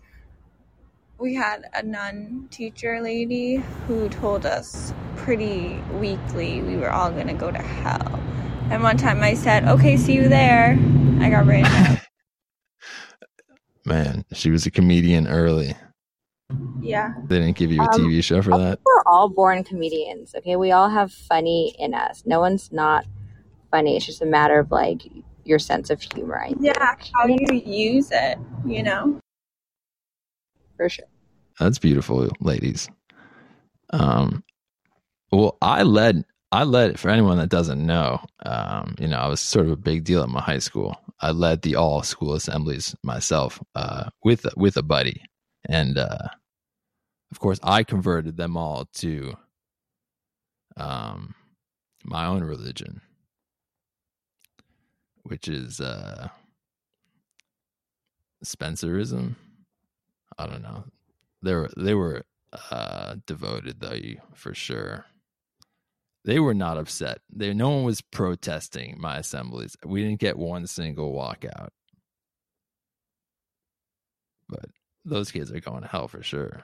we 1.22 1.36
had 1.36 1.66
a 1.76 1.84
nun 1.84 2.48
teacher 2.50 3.00
lady 3.00 3.58
who 3.88 4.10
told 4.10 4.44
us 4.46 4.92
pretty 5.16 5.80
weekly 6.00 6.62
we 6.64 6.76
were 6.76 6.90
all 6.90 7.12
going 7.12 7.28
to 7.28 7.34
go 7.34 7.52
to 7.52 7.62
hell. 7.62 8.20
And 8.72 8.82
one 8.82 8.98
time 8.98 9.22
I 9.22 9.36
said, 9.36 9.66
okay, 9.66 9.98
see 9.98 10.14
you 10.14 10.28
there. 10.28 10.80
I 11.20 11.30
got 11.30 11.46
written 11.46 11.66
up. 11.66 12.00
Man, 13.86 14.26
she 14.34 14.50
was 14.50 14.66
a 14.66 14.72
comedian 14.72 15.28
early. 15.28 15.76
Yeah. 16.82 17.14
They 17.28 17.40
didn't 17.40 17.56
give 17.58 17.72
you 17.72 17.82
a 17.82 17.84
Um, 17.86 17.90
TV 18.02 18.24
show 18.24 18.42
for 18.42 18.58
that. 18.58 18.80
we're 18.84 19.04
all 19.06 19.30
born 19.30 19.64
comedians. 19.64 20.34
Okay, 20.36 20.56
we 20.56 20.72
all 20.72 20.90
have 20.90 21.12
funny 21.12 21.76
in 21.78 21.94
us. 21.94 22.24
No 22.26 22.40
one's 22.40 22.72
not 22.72 23.06
funny. 23.70 23.96
It's 23.96 24.06
just 24.08 24.22
a 24.22 24.26
matter 24.26 24.58
of 24.60 24.72
like 24.72 25.04
your 25.44 25.60
sense 25.60 25.90
of 25.92 26.02
humor. 26.02 26.42
I 26.42 26.48
think. 26.50 26.62
Yeah. 26.62 26.96
How 27.14 27.28
you 27.28 27.46
use 27.64 28.10
it, 28.12 28.40
you 28.66 28.82
know? 28.82 29.20
for 30.78 30.90
sure. 30.90 31.06
That's 31.60 31.80
beautiful, 31.80 32.30
ladies. 32.40 32.90
Um, 33.92 34.44
well, 35.32 35.58
I 35.62 35.84
led. 35.84 36.26
I 36.54 36.64
led 36.64 37.00
for 37.00 37.10
anyone 37.10 37.38
that 37.38 37.50
doesn't 37.50 37.86
know. 37.86 38.20
Um, 38.46 38.96
you 39.00 39.08
know, 39.08 39.18
I 39.18 39.28
was 39.28 39.40
sort 39.40 39.68
of 39.68 39.72
a 39.72 39.78
big 39.78 40.04
deal 40.04 40.22
at 40.22 40.30
my 40.30 40.42
high 40.42 40.60
school. 40.60 40.98
I 41.22 41.32
led 41.32 41.62
the 41.62 41.76
all 41.76 42.04
school 42.04 42.34
assemblies 42.34 42.94
myself 43.04 43.62
uh, 43.76 44.10
with 44.24 44.46
with 44.58 44.76
a 44.76 44.84
buddy, 44.84 45.22
and 45.70 45.98
uh, 45.98 46.28
of 47.32 47.40
course, 47.40 47.60
I 47.64 47.84
converted 47.84 48.36
them 48.36 48.58
all 48.58 48.86
to 48.96 49.34
um, 50.78 51.34
my 52.04 52.26
own 52.26 52.44
religion, 52.44 53.02
which 55.24 55.48
is 55.48 55.80
uh, 55.80 56.28
Spencerism. 58.44 59.36
I 60.38 60.48
don't 60.48 60.64
know. 60.64 60.84
They 61.42 61.54
were 61.54 61.70
they 61.76 61.94
were 61.94 62.24
uh, 62.72 63.16
devoted 63.26 63.80
though, 63.80 63.98
for 64.34 64.54
sure. 64.54 65.06
They 66.24 66.40
were 66.40 66.54
not 66.54 66.78
upset. 66.78 67.20
They 67.32 67.54
no 67.54 67.70
one 67.70 67.84
was 67.84 68.02
protesting 68.02 68.98
my 69.00 69.18
assemblies. 69.18 69.76
We 69.86 70.04
didn't 70.04 70.20
get 70.20 70.38
one 70.38 70.68
single 70.68 71.14
walkout. 71.14 71.70
But 74.48 74.66
those 75.06 75.32
kids 75.32 75.52
are 75.52 75.60
going 75.60 75.82
to 75.82 75.88
hell 75.88 76.08
for 76.08 76.22
sure. 76.22 76.64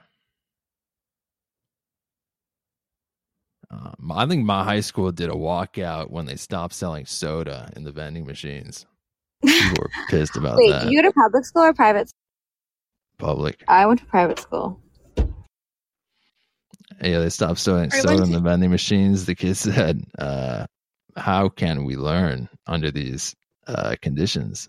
Um, 3.70 4.12
I 4.14 4.26
think 4.26 4.44
my 4.44 4.64
high 4.64 4.80
school 4.80 5.12
did 5.12 5.28
a 5.28 5.34
walkout 5.34 6.10
when 6.10 6.26
they 6.26 6.36
stopped 6.36 6.74
selling 6.74 7.04
soda 7.04 7.70
in 7.76 7.84
the 7.84 7.92
vending 7.92 8.26
machines. 8.26 8.86
People 9.44 9.82
were 9.82 9.90
pissed 10.08 10.36
about 10.36 10.56
Wait, 10.56 10.70
that. 10.70 10.90
you 10.90 11.02
go 11.02 11.08
to 11.08 11.12
public 11.12 11.44
school 11.44 11.62
or 11.62 11.74
private? 11.74 12.10
Public. 13.18 13.62
I 13.68 13.86
went 13.86 14.00
to 14.00 14.06
private 14.06 14.38
school. 14.38 14.80
Yeah, 17.00 17.20
they 17.20 17.30
stopped 17.30 17.60
selling 17.60 17.90
I 17.92 18.00
soda 18.00 18.24
to- 18.24 18.32
the 18.32 18.40
vending 18.40 18.70
machines. 18.70 19.26
The 19.26 19.34
kids 19.34 19.60
said, 19.60 20.02
uh, 20.18 20.66
"How 21.16 21.48
can 21.48 21.84
we 21.84 21.96
learn 21.96 22.48
under 22.66 22.90
these 22.90 23.34
uh, 23.66 23.96
conditions?" 24.00 24.68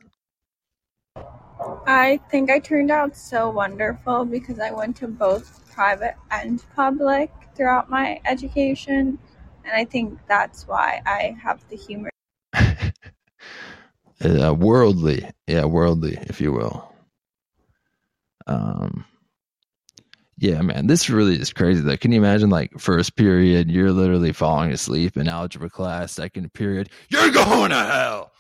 I 1.86 2.20
think 2.30 2.50
I 2.50 2.60
turned 2.60 2.92
out 2.92 3.16
so 3.16 3.50
wonderful 3.50 4.26
because 4.26 4.60
I 4.60 4.72
went 4.72 4.96
to 4.98 5.08
both 5.08 5.74
private 5.74 6.16
and 6.32 6.64
public 6.76 7.32
throughout 7.56 7.90
my 7.90 8.20
education. 8.26 9.18
And 9.66 9.74
I 9.74 9.86
think 9.86 10.20
that's 10.28 10.68
why 10.68 11.02
I 11.06 11.36
have 11.42 11.68
the 11.70 11.76
humor. 11.76 12.10
uh, 12.54 12.92
worldly, 14.54 15.30
yeah, 15.48 15.66
worldly, 15.66 16.18
if 16.22 16.40
you 16.40 16.54
will. 16.54 16.94
Um, 18.50 19.06
yeah, 20.40 20.62
man, 20.62 20.88
this 20.88 21.10
really 21.10 21.36
is 21.36 21.54
crazy. 21.54 21.82
Though, 21.82 21.98
can 21.98 22.12
you 22.12 22.18
imagine? 22.18 22.50
Like 22.50 22.80
first 22.80 23.16
period, 23.16 23.70
you're 23.70 23.92
literally 23.92 24.34
falling 24.34 24.72
asleep 24.72 25.18
in 25.18 25.28
algebra 25.28 25.70
class. 25.70 26.14
Second 26.14 26.52
period, 26.54 26.90
you're 27.10 27.32
going 27.32 27.70
to 27.70 27.76
hell. 27.76 28.32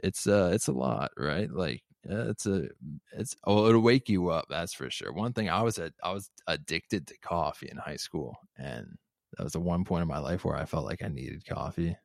It's 0.00 0.26
uh, 0.26 0.50
it's 0.54 0.68
a 0.68 0.72
lot, 0.72 1.10
right? 1.16 1.50
Like 1.50 1.82
it's 2.04 2.46
a, 2.46 2.68
it's 3.12 3.34
oh, 3.44 3.68
it'll 3.68 3.80
wake 3.82 4.08
you 4.08 4.30
up. 4.30 4.46
That's 4.48 4.72
for 4.72 4.88
sure. 4.90 5.12
One 5.12 5.32
thing 5.32 5.50
I 5.50 5.62
was 5.62 5.78
at, 5.78 5.92
I 6.02 6.12
was 6.12 6.30
addicted 6.46 7.06
to 7.08 7.18
coffee 7.18 7.68
in 7.70 7.76
high 7.76 7.96
school, 7.96 8.36
and 8.56 8.86
that 9.36 9.44
was 9.44 9.54
the 9.54 9.60
one 9.60 9.84
point 9.84 10.02
in 10.02 10.08
my 10.08 10.18
life 10.18 10.44
where 10.44 10.56
I 10.56 10.64
felt 10.64 10.86
like 10.86 11.02
I 11.02 11.08
needed 11.08 11.44
coffee 11.46 11.96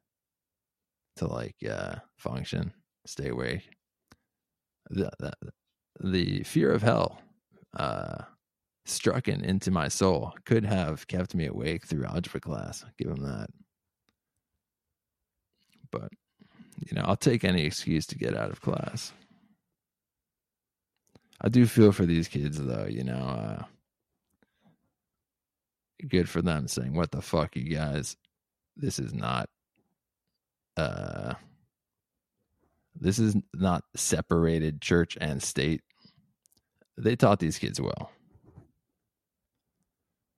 to 1.17 1.27
like 1.27 1.55
uh 1.69 1.95
function, 2.17 2.73
stay 3.05 3.29
awake. 3.29 3.69
The 4.89 5.11
the, 5.19 5.33
the 6.01 6.43
fear 6.43 6.71
of 6.71 6.81
hell 6.81 7.21
uh 7.77 8.23
struck 8.85 9.27
in 9.27 9.43
into 9.43 9.71
my 9.71 9.87
soul 9.87 10.33
could 10.45 10.65
have 10.65 11.07
kept 11.07 11.35
me 11.35 11.45
awake 11.45 11.85
through 11.85 12.05
algebra 12.05 12.39
class. 12.39 12.83
I'll 12.83 12.91
give 12.97 13.09
him 13.09 13.23
that. 13.23 13.49
But 15.91 16.09
you 16.79 16.95
know, 16.95 17.03
I'll 17.05 17.15
take 17.15 17.43
any 17.43 17.63
excuse 17.63 18.05
to 18.07 18.17
get 18.17 18.35
out 18.35 18.49
of 18.49 18.61
class. 18.61 19.13
I 21.41 21.49
do 21.49 21.65
feel 21.65 21.91
for 21.91 22.05
these 22.05 22.27
kids 22.27 22.57
though, 22.57 22.87
you 22.89 23.03
know, 23.03 23.13
uh 23.13 23.63
good 26.07 26.29
for 26.29 26.41
them 26.41 26.67
saying, 26.67 26.93
What 26.93 27.11
the 27.11 27.21
fuck, 27.21 27.55
you 27.55 27.75
guys? 27.75 28.15
This 28.75 28.99
is 28.99 29.13
not 29.13 29.49
uh 30.77 31.33
this 32.95 33.19
is 33.19 33.35
not 33.53 33.83
separated 33.95 34.81
church 34.81 35.17
and 35.21 35.41
state 35.41 35.81
they 37.03 37.15
taught 37.15 37.39
these 37.39 37.57
kids 37.57 37.79
well. 37.79 38.11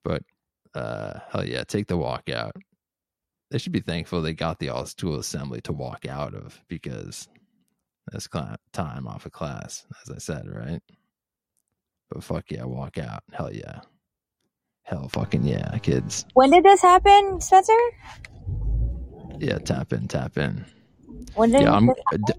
But 0.04 0.24
uh, 0.74 1.20
hell 1.30 1.46
yeah, 1.46 1.64
take 1.64 1.88
the 1.88 1.98
walk 1.98 2.30
out. 2.30 2.56
They 3.50 3.58
should 3.58 3.74
be 3.74 3.82
thankful 3.82 4.22
they 4.22 4.34
got 4.34 4.60
the 4.60 4.70
all 4.70 4.86
school 4.86 5.20
assembly 5.20 5.62
to 5.62 5.74
walk 5.74 6.06
out 6.08 6.34
of 6.34 6.64
because 6.70 7.28
that's 8.12 8.28
time 8.74 9.08
off 9.08 9.26
of 9.26 9.32
class, 9.32 9.86
as 10.04 10.10
I 10.10 10.18
said, 10.20 10.48
right? 10.48 10.82
But 12.10 12.24
fuck 12.24 12.46
yeah, 12.50 12.64
walk 12.64 12.98
out. 12.98 13.24
Hell 13.32 13.54
yeah. 13.54 13.82
Hell 14.84 15.10
fucking 15.10 15.44
yeah, 15.44 15.78
kids. 15.80 16.26
When 16.34 16.52
did 16.52 16.64
this 16.64 16.82
happen, 16.82 17.40
Spencer? 17.40 17.74
Yeah, 19.40 19.58
tap 19.60 19.94
in, 19.94 20.08
tap 20.08 20.38
in. 20.38 20.66
Yeah, 21.38 21.74
I'm, 21.74 21.90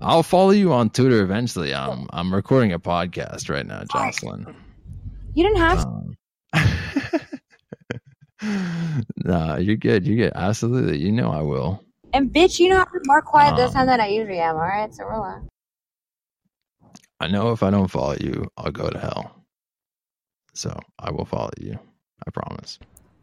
I'll 0.00 0.22
follow 0.22 0.50
you 0.50 0.72
on 0.72 0.90
Twitter 0.90 1.22
eventually. 1.22 1.74
I'm 1.74 2.06
I'm 2.10 2.34
recording 2.34 2.72
a 2.72 2.78
podcast 2.78 3.48
right 3.48 3.66
now, 3.66 3.84
Jocelyn. 3.90 4.54
You 5.34 5.44
didn't 5.44 5.58
have 5.58 5.86
um, 5.86 6.16
nah, 9.16 9.56
you're 9.56 9.76
good. 9.76 10.06
You're 10.06 10.16
good. 10.16 10.32
Absolutely. 10.34 10.98
You 10.98 11.12
know 11.12 11.30
I 11.30 11.42
will. 11.42 11.82
And 12.12 12.30
bitch, 12.30 12.58
you 12.58 12.68
know 12.68 12.80
I'm 12.80 13.00
more 13.06 13.22
quiet 13.22 13.52
um, 13.52 13.56
this 13.56 13.72
time 13.72 13.86
than 13.86 14.00
I 14.00 14.08
usually 14.08 14.38
am. 14.38 14.56
All 14.56 14.60
right, 14.60 14.92
so 14.94 15.04
relax. 15.04 15.46
I 17.20 17.28
know 17.28 17.52
if 17.52 17.62
I 17.62 17.70
don't 17.70 17.88
follow 17.88 18.16
you, 18.20 18.48
I'll 18.56 18.72
go 18.72 18.90
to 18.90 18.98
hell. 18.98 19.44
So 20.54 20.78
I 20.98 21.10
will 21.10 21.24
follow 21.24 21.50
you. 21.58 21.78
I 22.26 22.30
promise. 22.30 22.78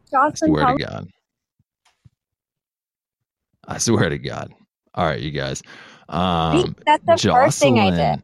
Jocelyn, 0.10 0.52
I 0.52 0.54
swear 0.54 0.78
to 0.78 0.84
God. 0.84 1.08
I 3.68 3.78
swear 3.78 4.10
to 4.10 4.18
God. 4.18 4.54
All 5.00 5.06
right, 5.06 5.22
you 5.22 5.32
guys. 5.32 5.64
Um, 6.10 6.76
That's 6.86 7.06
the 7.06 7.16
Jocelyn, 7.16 7.36
first 7.46 7.60
thing 7.60 7.80
I 7.80 7.90
did. 7.90 8.24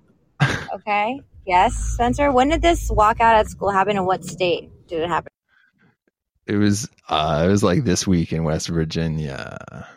Okay. 0.73 1.21
yes, 1.47 1.73
Spencer. 1.73 2.33
When 2.33 2.49
did 2.49 2.61
this 2.61 2.91
walkout 2.91 3.39
at 3.39 3.47
school 3.47 3.69
happen? 3.69 3.95
In 3.95 4.05
what 4.05 4.25
state 4.25 4.69
did 4.89 5.01
it 5.01 5.07
happen? 5.07 5.31
It 6.45 6.57
was. 6.57 6.89
Uh, 7.07 7.45
it 7.45 7.49
was 7.49 7.63
like 7.63 7.85
this 7.85 8.05
week 8.05 8.33
in 8.33 8.43
West 8.43 8.67
Virginia. 8.67 9.87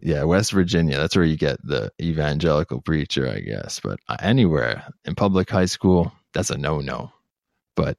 Yeah, 0.00 0.24
West 0.24 0.50
Virginia. 0.50 0.98
That's 0.98 1.14
where 1.14 1.24
you 1.24 1.36
get 1.36 1.64
the 1.64 1.92
evangelical 2.02 2.80
preacher, 2.80 3.30
I 3.30 3.38
guess. 3.38 3.78
But 3.78 4.00
uh, 4.08 4.16
anywhere 4.18 4.88
in 5.04 5.14
public 5.14 5.48
high 5.48 5.66
school, 5.66 6.12
that's 6.34 6.50
a 6.50 6.58
no-no. 6.58 7.12
But 7.76 7.96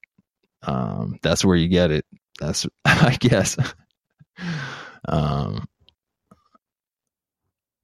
um, 0.64 1.20
that's 1.24 1.46
where 1.46 1.56
you 1.56 1.70
get 1.70 1.90
it. 1.90 2.06
That's 2.42 2.68
I 2.86 3.16
guess. 3.18 3.58
um, 5.08 5.66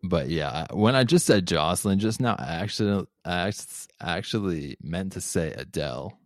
but 0.04 0.30
yeah, 0.30 0.68
when 0.72 0.96
I 0.96 1.04
just 1.04 1.26
said 1.26 1.48
Jocelyn 1.48 2.00
just 2.00 2.22
now, 2.22 2.36
I 2.38 2.56
actually 2.56 3.06
I 3.26 3.52
actually 4.02 4.78
meant 4.82 5.14
to 5.14 5.22
say 5.22 5.52
Adele. 5.52 6.18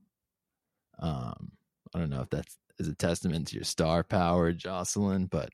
Um, 1.00 1.52
I 1.94 2.00
don't 2.00 2.10
know 2.10 2.22
if 2.22 2.30
that 2.32 2.46
is 2.78 2.88
a 2.88 2.96
testament 2.96 3.48
to 3.48 3.56
your 3.56 3.64
star 3.64 4.04
power, 4.04 4.52
Jocelyn, 4.52 5.26
but 5.26 5.50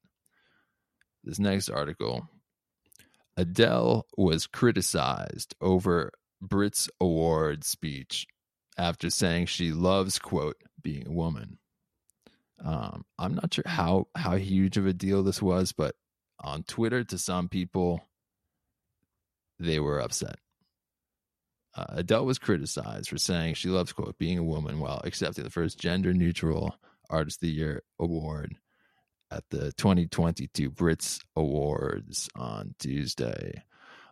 this 1.24 1.40
next 1.40 1.70
article, 1.70 2.28
Adele 3.38 4.06
was 4.18 4.48
criticized 4.48 5.56
over 5.62 6.12
Brits 6.44 6.90
Award 7.00 7.64
speech 7.64 8.28
after 8.78 9.10
saying 9.10 9.46
she 9.46 9.72
loves 9.72 10.20
quote 10.20 10.58
being 10.82 11.08
a 11.08 11.12
woman. 11.12 11.58
Um, 12.64 13.06
I'm 13.18 13.36
not 13.36 13.54
sure 13.54 13.64
how 13.66 14.08
how 14.16 14.36
huge 14.36 14.76
of 14.76 14.86
a 14.86 14.94
deal 14.94 15.24
this 15.24 15.42
was, 15.42 15.72
but 15.72 15.96
on 16.42 16.64
Twitter, 16.64 17.04
to 17.06 17.18
some 17.18 17.50
people, 17.50 18.02
they 19.60 19.80
were 19.80 20.00
upset. 20.00 20.38
Uh, 21.76 21.86
Adele 21.90 22.26
was 22.26 22.40
criticized 22.40 23.10
for 23.10 23.18
saying 23.18 23.54
she 23.54 23.70
loves 23.70 23.94
quote 23.94 24.18
being 24.18 24.38
a 24.38 24.44
woman 24.44 24.80
while 24.80 25.02
accepting 25.04 25.44
the 25.44 25.50
first 25.50 25.80
gender 25.80 26.14
neutral 26.14 26.76
Artist 27.10 27.38
of 27.38 27.48
the 27.48 27.54
Year 27.54 27.84
award 28.00 28.56
at 29.32 29.44
the 29.50 29.72
2022 29.74 30.72
Brits 30.72 31.20
Awards 31.36 32.30
on 32.36 32.76
Tuesday. 32.80 33.64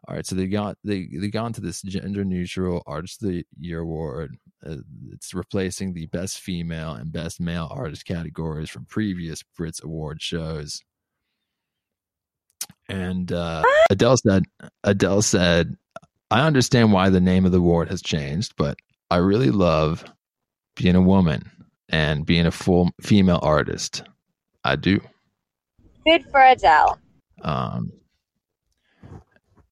All 0.08 0.16
right, 0.16 0.26
so 0.26 0.36
they 0.36 0.48
got 0.48 0.78
they 0.84 1.10
they 1.12 1.28
got 1.28 1.48
into 1.48 1.62
this 1.62 1.82
gender 1.82 2.24
neutral 2.24 2.84
Artist 2.86 3.22
of 3.24 3.30
the 3.30 3.46
Year 3.60 3.80
award. 3.80 4.38
Uh, 4.66 4.78
it's 5.12 5.34
replacing 5.34 5.94
the 5.94 6.06
Best 6.08 6.40
Female 6.40 6.94
and 6.94 7.12
Best 7.12 7.42
Male 7.42 7.68
Artist 7.70 8.06
categories 8.06 8.70
from 8.70 8.86
previous 8.86 9.44
Brits 9.60 9.84
Award 9.84 10.22
shows. 10.22 10.82
And 12.90 13.32
uh, 13.32 13.64
Adele 13.90 14.18
said, 14.18 14.44
Adele 14.84 15.22
said, 15.22 15.76
I 16.32 16.46
understand 16.46 16.92
why 16.92 17.10
the 17.10 17.22
name 17.22 17.46
of 17.46 17.52
the 17.52 17.60
award 17.60 17.90
has 17.90 18.02
changed, 18.02 18.56
but 18.58 18.78
I 19.10 19.18
really 19.18 19.52
love 19.52 20.06
being 20.76 20.96
a 20.96 21.02
woman 21.02 21.50
and 21.90 22.26
being 22.26 22.46
a 22.46 22.52
full 22.52 22.92
female 23.02 23.40
artist. 23.42 24.04
I 24.64 24.76
do. 24.76 25.00
Good 26.06 26.26
for 26.32 26.42
Adele. 26.42 27.00
Um, 27.42 27.92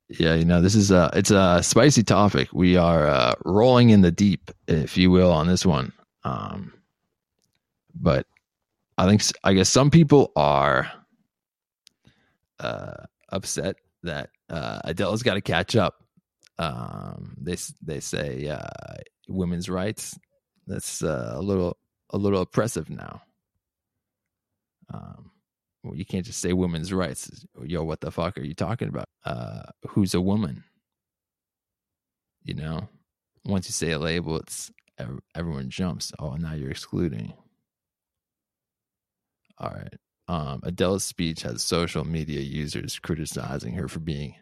yeah, 0.08 0.36
you 0.36 0.46
know, 0.46 0.62
this 0.62 0.76
is 0.76 0.92
a 0.92 1.10
it's 1.14 1.32
a 1.32 1.62
spicy 1.64 2.04
topic. 2.04 2.50
We 2.54 2.78
are 2.78 3.08
uh, 3.08 3.36
rolling 3.44 3.90
in 3.90 4.02
the 4.02 4.12
deep, 4.12 4.52
if 4.68 4.98
you 4.98 5.12
will, 5.12 5.32
on 5.32 5.48
this 5.48 5.66
one. 5.66 5.92
Um, 6.24 6.74
but 7.94 8.28
I 8.98 9.08
think 9.08 9.24
I 9.44 9.54
guess 9.54 9.70
some 9.70 9.90
people 9.90 10.32
are 10.36 10.92
uh, 12.60 13.04
upset 13.30 13.78
that 14.04 14.30
uh, 14.50 14.80
Adele's 14.84 15.24
got 15.24 15.36
to 15.36 15.42
catch 15.42 15.76
up. 15.76 15.96
Um, 16.58 17.36
they 17.40 17.58
they 17.84 18.00
say 18.00 18.48
uh, 18.48 18.98
women's 19.28 19.70
rights. 19.70 20.18
That's 20.68 21.04
uh, 21.04 21.34
a 21.36 21.42
little 21.42 21.78
a 22.12 22.18
little 22.18 22.42
oppressive 22.42 22.90
now. 22.90 23.22
Um, 24.94 25.32
well, 25.84 25.96
you 25.96 26.06
can't 26.06 26.26
just 26.26 26.40
say 26.40 26.54
women's 26.54 26.94
rights. 26.94 27.46
Yo, 27.64 27.84
what 27.84 28.02
the 28.02 28.12
fuck 28.12 28.38
are 28.38 28.44
you 28.44 28.54
talking 28.56 28.88
about? 28.88 29.10
Uh, 29.24 29.64
who's 29.90 30.14
a 30.14 30.22
woman? 30.22 30.64
You 32.44 32.56
know, 32.56 32.88
once 33.44 33.68
you 33.68 33.74
say 33.74 33.92
a 33.92 34.00
label, 34.00 34.38
it's 34.38 34.72
everyone 35.36 35.70
jumps. 35.70 36.14
Oh, 36.20 36.36
now 36.36 36.54
you're 36.54 36.72
excluding. 36.72 37.34
All 39.58 39.70
right. 39.70 39.94
Um, 40.28 40.62
Adele's 40.64 41.04
speech 41.04 41.44
has 41.44 41.62
social 41.62 42.04
media 42.04 42.42
users 42.42 43.00
criticizing 43.00 43.74
her 43.74 43.88
for 43.88 44.00
being 44.00 44.36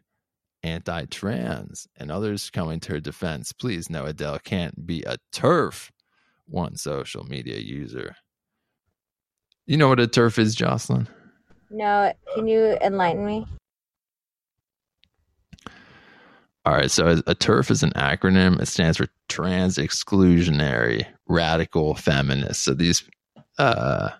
anti 0.63 1.05
trans 1.05 1.87
and 1.97 2.09
others 2.11 2.49
coming 2.49 2.79
to 2.81 2.93
her 2.93 2.99
defense. 2.99 3.51
Please 3.51 3.89
no, 3.89 4.05
Adele 4.05 4.39
can't 4.39 4.85
be 4.85 5.03
a 5.03 5.17
turf, 5.31 5.91
one 6.45 6.77
social 6.77 7.25
media 7.25 7.59
user. 7.59 8.15
You 9.65 9.77
know 9.77 9.89
what 9.89 9.99
a 9.99 10.07
turf 10.07 10.39
is, 10.39 10.55
Jocelyn? 10.55 11.07
No, 11.69 12.13
can 12.35 12.47
you 12.47 12.77
enlighten 12.81 13.25
me? 13.25 13.45
All 16.65 16.73
right, 16.73 16.89
so 16.89 17.21
a 17.27 17.35
TERF 17.35 17.71
is 17.71 17.83
an 17.83 17.91
acronym. 17.91 18.61
It 18.61 18.67
stands 18.67 18.97
for 18.97 19.07
Trans 19.27 19.77
Exclusionary 19.77 21.05
Radical 21.27 21.93
Feminist. 21.95 22.63
So 22.63 22.73
these 22.73 23.03
uh, 23.57 24.11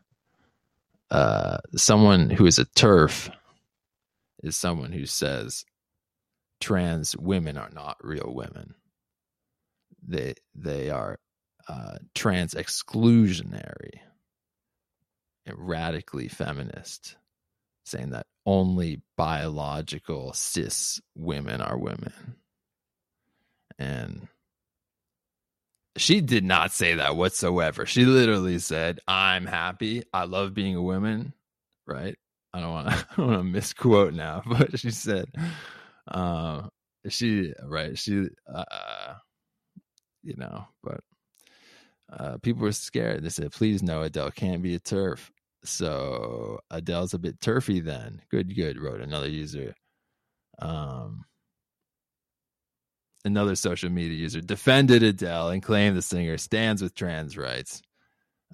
uh, 1.14 1.60
someone 1.76 2.32
who 2.32 2.48
is 2.48 2.58
a 2.58 2.66
turf 2.66 3.30
is 4.42 4.56
someone 4.56 4.92
who 4.92 5.06
says 5.06 5.64
trans 6.60 7.16
women 7.16 7.56
are 7.56 7.70
not 7.72 7.98
real 8.02 8.32
women. 8.34 8.74
They 10.06 10.34
they 10.56 10.90
are 10.90 11.20
uh, 11.68 11.98
trans 12.16 12.56
exclusionary 12.56 14.00
and 15.46 15.56
radically 15.58 16.30
feminist, 16.30 17.16
saying 17.86 18.10
that 18.10 18.26
only 18.46 19.02
biological 19.16 20.34
cis 20.34 21.00
women 21.16 21.62
are 21.62 21.78
women. 21.78 22.38
And 23.78 24.28
she 25.98 26.22
did 26.22 26.44
not 26.44 26.72
say 26.72 26.96
that 26.96 27.16
whatsoever. 27.16 27.86
She 27.86 28.06
literally 28.06 28.60
said, 28.60 29.00
"I'm 29.08 29.46
happy. 29.46 30.04
I 30.14 30.26
love 30.26 30.54
being 30.54 30.76
a 30.76 30.82
woman." 30.82 31.34
Right? 31.88 32.16
I 32.54 32.60
don't 32.60 32.72
want 32.74 32.90
to. 32.90 33.22
Want 33.22 33.40
to 33.40 33.44
misquote 33.44 34.14
now, 34.14 34.42
but 34.48 34.80
she 34.80 34.92
said, 34.92 35.26
uh, 36.08 36.68
"She 37.10 37.54
right. 37.64 37.98
She, 37.98 38.28
uh, 38.54 39.16
you 40.24 40.36
know." 40.38 40.66
But 40.84 41.02
uh, 42.12 42.38
people 42.40 42.64
were 42.64 42.72
scared. 42.72 43.24
They 43.24 43.30
said, 43.30 43.52
"Please, 43.52 43.84
no, 43.84 44.02
Adele 44.02 44.32
can't 44.32 44.62
be 44.64 44.76
a 44.76 44.80
turf." 44.80 45.32
So 45.66 46.60
Adele's 46.72 47.14
a 47.14 47.20
bit 47.20 47.40
turfy 47.40 47.80
then. 47.80 48.22
Good, 48.30 48.56
good. 48.56 48.80
Wrote 48.80 49.02
another 49.02 49.30
user. 49.30 49.74
Um, 50.60 51.26
another 53.26 53.56
social 53.56 53.90
media 53.90 54.18
user 54.18 54.42
defended 54.42 55.04
Adele 55.04 55.50
and 55.50 55.64
claimed 55.64 55.98
the 55.98 56.02
singer 56.02 56.38
stands 56.38 56.82
with 56.82 56.94
trans 56.94 57.38
rights, 57.38 57.82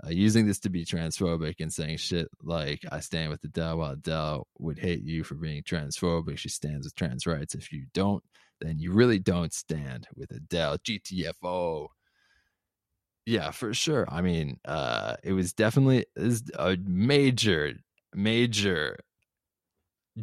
uh, 0.03 0.09
using 0.09 0.45
this 0.45 0.59
to 0.59 0.69
be 0.69 0.85
transphobic 0.85 1.55
and 1.59 1.73
saying 1.73 1.97
shit 1.97 2.27
like, 2.41 2.81
I 2.91 2.99
stand 2.99 3.31
with 3.31 3.43
Adele 3.43 3.77
while 3.77 3.91
Adele 3.91 4.47
would 4.57 4.79
hate 4.79 5.03
you 5.03 5.23
for 5.23 5.35
being 5.35 5.63
transphobic. 5.63 6.37
She 6.37 6.49
stands 6.49 6.85
with 6.85 6.95
trans 6.95 7.25
rights. 7.25 7.55
If 7.55 7.71
you 7.71 7.85
don't, 7.93 8.23
then 8.61 8.79
you 8.79 8.93
really 8.93 9.19
don't 9.19 9.53
stand 9.53 10.07
with 10.15 10.31
Adele. 10.31 10.77
GTFO. 10.79 11.87
Yeah, 13.25 13.51
for 13.51 13.73
sure. 13.73 14.07
I 14.09 14.21
mean, 14.21 14.59
uh, 14.65 15.17
it 15.23 15.33
was 15.33 15.53
definitely 15.53 16.05
is 16.15 16.43
a 16.57 16.77
major, 16.83 17.73
major 18.13 18.99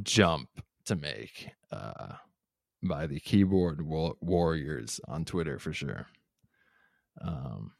jump 0.02 0.48
to 0.86 0.96
make 0.96 1.50
uh, 1.70 2.14
by 2.88 3.06
the 3.06 3.20
keyboard 3.20 3.82
wa- 3.82 4.14
warriors 4.20 5.00
on 5.08 5.24
Twitter 5.24 5.58
for 5.58 5.72
sure. 5.72 6.06
Um, 7.22 7.72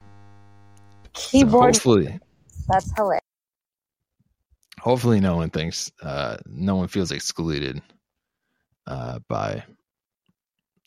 so 1.15 1.47
hopefully, 1.47 2.19
That's 2.69 2.93
hilarious. 2.97 3.23
hopefully, 4.81 5.21
no 5.21 5.37
one 5.37 5.51
thinks, 5.51 5.91
uh, 6.03 6.39
no 6.47 6.77
one 6.77 6.89
feels 6.89 7.13
excluded 7.13 7.83
uh, 8.87 9.19
by 9.29 9.63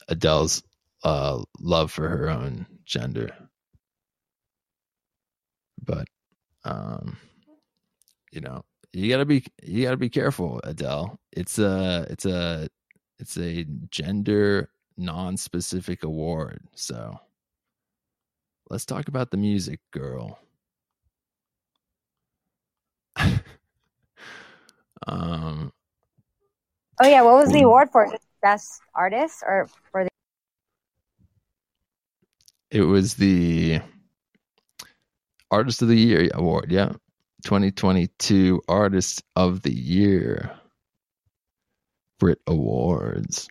Adele's 0.08 0.64
uh, 1.04 1.42
love 1.60 1.92
for 1.92 2.08
her 2.08 2.30
own 2.30 2.66
gender. 2.86 3.30
But, 5.84 6.08
um, 6.66 7.18
you 8.32 8.42
know, 8.42 8.64
you 8.94 9.10
gotta 9.10 9.26
be 9.26 9.44
you 9.64 9.84
gotta 9.84 9.98
be 9.98 10.10
careful, 10.10 10.60
Adele. 10.64 11.20
It's 11.32 11.60
a 11.60 12.08
it's 12.10 12.26
a 12.26 12.70
it's 13.20 13.38
a 13.38 13.66
gender 13.92 14.70
non-specific 14.98 16.04
award, 16.04 16.62
so 16.76 17.20
let's 18.70 18.86
talk 18.86 19.08
about 19.08 19.32
the 19.32 19.38
music, 19.38 19.80
girl. 19.92 20.40
um, 25.08 25.72
Oh 27.02 27.08
yeah, 27.08 27.22
what 27.22 27.36
was 27.36 27.52
the 27.52 27.62
award 27.62 27.90
for? 27.92 28.12
Best 28.42 28.82
artist 28.94 29.44
or 29.46 29.70
for 29.92 30.04
the? 30.04 30.10
it 32.72 32.82
was 32.82 33.16
the 33.16 33.80
Artist 35.50 35.82
of 35.82 35.88
the 35.88 35.96
Year 35.96 36.30
award, 36.34 36.72
yeah. 36.72 36.90
2022 37.46 38.62
Artist 38.68 39.24
of 39.38 39.62
the 39.62 39.74
Year. 39.74 40.59
Brit 42.20 42.40
Awards. 42.48 43.50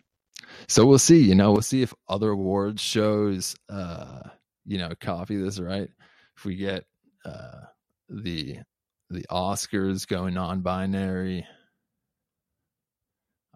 So 0.69 0.87
we'll 0.87 0.99
see, 0.99 1.23
you 1.23 1.35
know, 1.35 1.53
we'll 1.53 1.63
see 1.63 1.83
if 1.83 1.95
other 2.09 2.31
awards 2.31 2.83
shows 2.83 3.57
uh, 3.71 4.21
you 4.67 4.79
know, 4.79 4.91
copy 5.01 5.37
this, 5.37 5.59
right? 5.61 5.91
If 6.37 6.45
we 6.45 6.57
get 6.57 6.85
uh 7.25 7.63
the 8.09 8.59
the 9.11 9.25
Oscars 9.31 10.07
going 10.07 10.35
non-binary. 10.35 11.47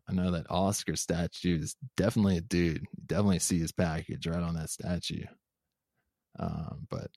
I 0.08 0.12
know 0.12 0.32
that 0.32 0.50
Oscar 0.50 0.96
statue 0.96 1.60
is 1.60 1.76
definitely 1.96 2.38
a 2.38 2.42
dude. 2.42 2.82
You 2.82 3.04
definitely 3.06 3.38
see 3.40 3.58
his 3.60 3.72
package 3.72 4.26
right 4.26 4.42
on 4.42 4.54
that 4.54 4.70
statue. 4.70 5.24
Um, 6.38 6.86
but 6.90 7.10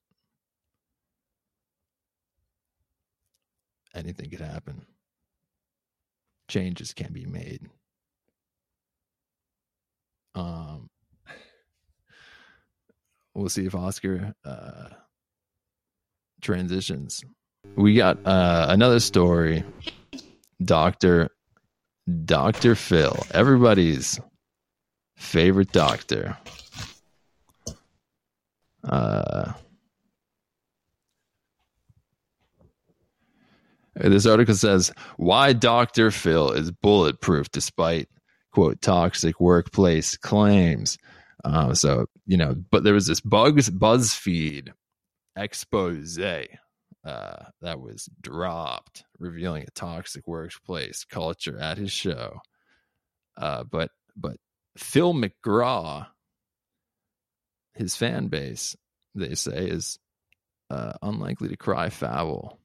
anything 3.95 4.29
could 4.29 4.41
happen. 4.41 4.85
Changes 6.49 6.93
can 6.93 7.13
be 7.13 7.25
made. 7.25 7.61
Um, 10.35 10.89
we'll 13.33 13.49
see 13.49 13.65
if 13.65 13.73
Oscar 13.73 14.35
uh, 14.43 14.89
transitions. 16.41 17.23
We 17.75 17.95
got 17.95 18.25
uh, 18.25 18.67
another 18.69 18.99
story. 18.99 19.63
Doctor 20.63 21.29
Doctor 22.25 22.75
Phil, 22.75 23.17
everybody's 23.31 24.19
favorite 25.17 25.71
doctor. 25.71 26.37
Uh, 28.83 29.53
this 33.95 34.25
article 34.27 34.53
says 34.53 34.91
why 35.17 35.53
Dr. 35.53 36.11
Phil 36.11 36.51
is 36.51 36.69
bulletproof 36.69 37.49
despite 37.51 38.07
quote 38.55 38.79
toxic 38.79 39.41
workplace 39.41 40.15
claims. 40.15 40.97
Um, 41.43 41.75
so 41.75 42.05
you 42.25 42.37
know, 42.37 42.55
but 42.71 42.85
there 42.85 42.93
was 42.93 43.05
this 43.05 43.19
bugs 43.19 43.69
BuzzFeed 43.69 44.69
expose 45.35 46.17
uh, 46.17 47.43
that 47.61 47.81
was 47.81 48.09
dropped, 48.21 49.03
revealing 49.19 49.63
a 49.63 49.71
toxic 49.71 50.25
workplace 50.25 51.03
culture 51.03 51.59
at 51.59 51.77
his 51.77 51.91
show. 51.91 52.39
Uh, 53.35 53.65
but 53.65 53.91
but 54.15 54.37
Phil 54.77 55.13
McGraw, 55.13 56.07
his 57.73 57.97
fan 57.97 58.27
base, 58.27 58.73
they 59.13 59.35
say, 59.35 59.67
is 59.67 59.99
uh, 60.69 60.93
unlikely 61.01 61.49
to 61.49 61.57
cry 61.57 61.89
foul. 61.89 62.57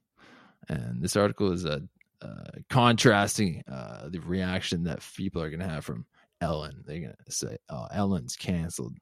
And 0.69 1.03
this 1.03 1.17
article 1.17 1.51
is 1.51 1.65
a 1.65 1.83
uh, 2.23 2.59
contrasting 2.69 3.63
uh, 3.71 4.09
the 4.11 4.21
reaction 4.21 4.85
that 4.85 5.05
people 5.17 5.43
are 5.43 5.51
going 5.51 5.61
to 5.61 5.69
have 5.69 5.85
from 5.85 6.05
Ellen. 6.41 6.83
They're 6.87 7.01
going 7.01 7.15
to 7.27 7.33
say, 7.33 7.57
"Oh, 7.69 7.87
Ellen's 7.93 8.37
canceled 8.37 8.97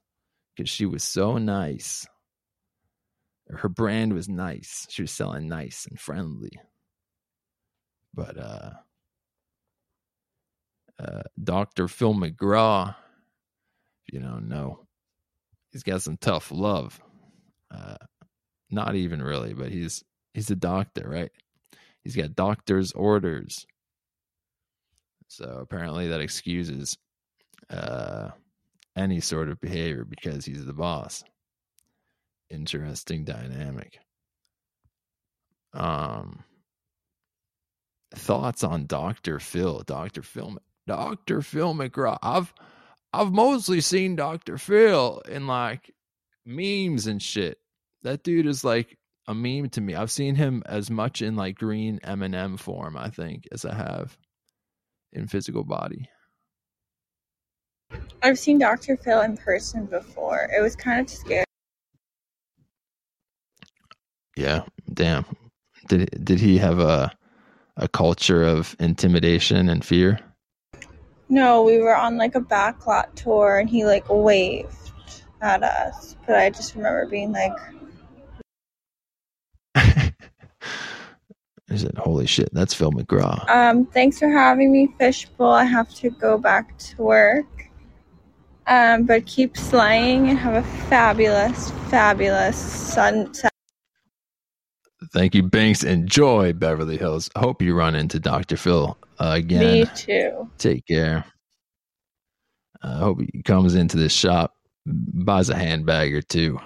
because 0.56 0.70
she 0.70 0.86
was 0.86 1.02
so 1.02 1.38
nice. 1.38 2.06
Her 3.48 3.68
brand 3.68 4.12
was 4.12 4.28
nice. 4.28 4.86
She 4.90 5.02
was 5.02 5.10
selling 5.10 5.48
nice 5.48 5.86
and 5.88 5.98
friendly." 5.98 6.52
But 8.14 8.38
uh, 8.38 8.70
uh, 10.98 11.22
Dr. 11.42 11.88
Phil 11.88 12.14
McGraw, 12.14 12.94
if 14.06 14.14
you 14.14 14.20
don't 14.20 14.48
know, 14.48 14.86
he's 15.70 15.82
got 15.82 16.02
some 16.02 16.16
tough 16.16 16.50
love. 16.50 17.00
Uh, 17.70 17.96
not 18.70 18.94
even 18.94 19.22
really, 19.22 19.54
but 19.54 19.70
he's 19.70 20.02
he's 20.34 20.50
a 20.50 20.56
doctor, 20.56 21.08
right? 21.08 21.30
He's 22.08 22.16
got 22.16 22.34
doctor's 22.34 22.92
orders. 22.92 23.66
So 25.26 25.58
apparently 25.60 26.08
that 26.08 26.22
excuses 26.22 26.96
uh, 27.68 28.30
any 28.96 29.20
sort 29.20 29.50
of 29.50 29.60
behavior 29.60 30.06
because 30.06 30.46
he's 30.46 30.64
the 30.64 30.72
boss. 30.72 31.22
Interesting 32.48 33.26
dynamic. 33.26 33.98
Um, 35.74 36.44
thoughts 38.14 38.64
on 38.64 38.86
Dr. 38.86 39.38
Phil? 39.38 39.82
Dr. 39.84 40.22
Phil, 40.22 40.56
Dr. 40.86 41.42
Phil 41.42 41.74
McGraw. 41.74 42.16
I've 42.22 42.54
I've 43.12 43.32
mostly 43.32 43.82
seen 43.82 44.16
Dr. 44.16 44.56
Phil 44.56 45.20
in 45.28 45.46
like 45.46 45.94
memes 46.46 47.06
and 47.06 47.20
shit. 47.20 47.58
That 48.02 48.22
dude 48.22 48.46
is 48.46 48.64
like 48.64 48.96
a 49.28 49.34
meme 49.34 49.68
to 49.68 49.80
me. 49.80 49.94
I've 49.94 50.10
seen 50.10 50.34
him 50.34 50.62
as 50.66 50.90
much 50.90 51.22
in 51.22 51.36
like 51.36 51.56
green 51.56 52.00
M&M 52.02 52.56
form, 52.56 52.96
I 52.96 53.10
think, 53.10 53.46
as 53.52 53.64
I 53.64 53.74
have 53.74 54.16
in 55.12 55.28
physical 55.28 55.64
body. 55.64 56.08
I've 58.22 58.38
seen 58.38 58.58
Dr. 58.58 58.96
Phil 58.96 59.20
in 59.20 59.36
person 59.36 59.84
before. 59.84 60.50
It 60.56 60.60
was 60.60 60.74
kind 60.74 61.00
of 61.00 61.10
scary. 61.10 61.44
Yeah, 64.36 64.62
damn. 64.94 65.24
Did 65.88 66.24
did 66.24 66.40
he 66.40 66.58
have 66.58 66.78
a 66.78 67.12
a 67.76 67.88
culture 67.88 68.42
of 68.42 68.76
intimidation 68.80 69.68
and 69.68 69.84
fear? 69.84 70.18
No, 71.28 71.62
we 71.62 71.78
were 71.78 71.94
on 71.94 72.16
like 72.16 72.34
a 72.34 72.40
backlot 72.40 73.14
tour 73.14 73.58
and 73.58 73.68
he 73.68 73.84
like 73.84 74.08
waved 74.08 74.92
at 75.40 75.62
us. 75.62 76.16
But 76.26 76.36
I 76.36 76.50
just 76.50 76.74
remember 76.74 77.06
being 77.06 77.32
like, 77.32 77.52
I 81.70 81.76
said, 81.76 81.96
"Holy 81.98 82.26
shit, 82.26 82.48
that's 82.52 82.74
Phil 82.74 82.92
McGraw." 82.92 83.48
um, 83.50 83.86
thanks 83.86 84.18
for 84.18 84.28
having 84.28 84.72
me, 84.72 84.88
Fishbowl. 84.98 85.50
I 85.50 85.64
have 85.64 85.94
to 85.96 86.10
go 86.10 86.38
back 86.38 86.76
to 86.78 87.02
work. 87.02 87.46
Um, 88.66 89.04
but 89.04 89.24
keep 89.24 89.56
slaying 89.56 90.28
and 90.28 90.38
have 90.38 90.54
a 90.54 90.62
fabulous, 90.88 91.70
fabulous 91.88 92.56
sunset. 92.56 93.50
Thank 95.10 95.34
you, 95.34 95.42
Binx. 95.42 95.84
Enjoy 95.84 96.52
Beverly 96.52 96.98
Hills. 96.98 97.30
I 97.34 97.40
hope 97.40 97.62
you 97.62 97.74
run 97.74 97.94
into 97.94 98.20
Dr. 98.20 98.58
Phil 98.58 98.98
uh, 99.18 99.32
again. 99.36 99.60
Me 99.60 99.86
too. 99.94 100.50
Take 100.58 100.86
care. 100.86 101.24
I 102.82 102.98
hope 102.98 103.20
he 103.20 103.42
comes 103.42 103.74
into 103.74 103.96
this 103.96 104.12
shop, 104.12 104.54
buys 104.86 105.48
a 105.48 105.56
handbag 105.56 106.14
or 106.14 106.22
two. 106.22 106.60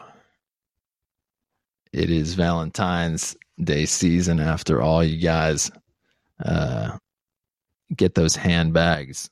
It 1.92 2.10
is 2.10 2.34
Valentine's 2.34 3.36
Day 3.62 3.86
season 3.86 4.40
after 4.40 4.80
all. 4.80 5.04
You 5.04 5.18
guys 5.18 5.70
uh, 6.44 6.96
get 7.94 8.14
those 8.14 8.34
handbags. 8.34 9.30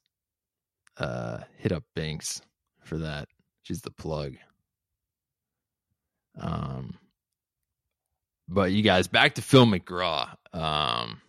Uh, 0.96 1.38
hit 1.56 1.72
up 1.72 1.84
Binx 1.96 2.40
for 2.84 2.98
that. 2.98 3.28
She's 3.62 3.80
the 3.80 3.90
plug. 3.90 4.34
Um, 6.38 6.94
but 8.48 8.72
you 8.72 8.82
guys, 8.82 9.08
back 9.08 9.34
to 9.36 9.42
Phil 9.42 9.66
McGraw. 9.66 10.28
Um, 10.52 11.20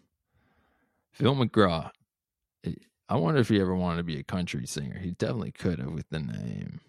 Phil 1.13 1.35
McGraw. 1.35 1.89
I 3.07 3.15
wonder 3.15 3.41
if 3.41 3.49
he 3.49 3.59
ever 3.59 3.75
wanted 3.75 3.97
to 3.97 4.03
be 4.03 4.19
a 4.19 4.23
country 4.23 4.65
singer. 4.65 4.97
He 4.97 5.11
definitely 5.11 5.51
could 5.51 5.79
have 5.79 5.91
with 5.91 6.07
the 6.09 6.19
name. 6.19 6.79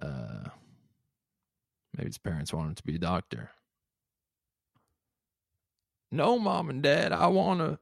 Uh, 0.00 0.44
maybe 1.96 2.04
Maybe 2.04 2.08
his 2.08 2.18
parents 2.18 2.52
wanted 2.52 2.68
him 2.70 2.74
to 2.76 2.84
be 2.84 2.94
a 2.96 2.98
doctor. 2.98 3.50
No, 6.14 6.38
mom 6.38 6.70
and 6.70 6.80
dad, 6.80 7.10
I 7.10 7.26
want 7.26 7.58
to 7.58 7.76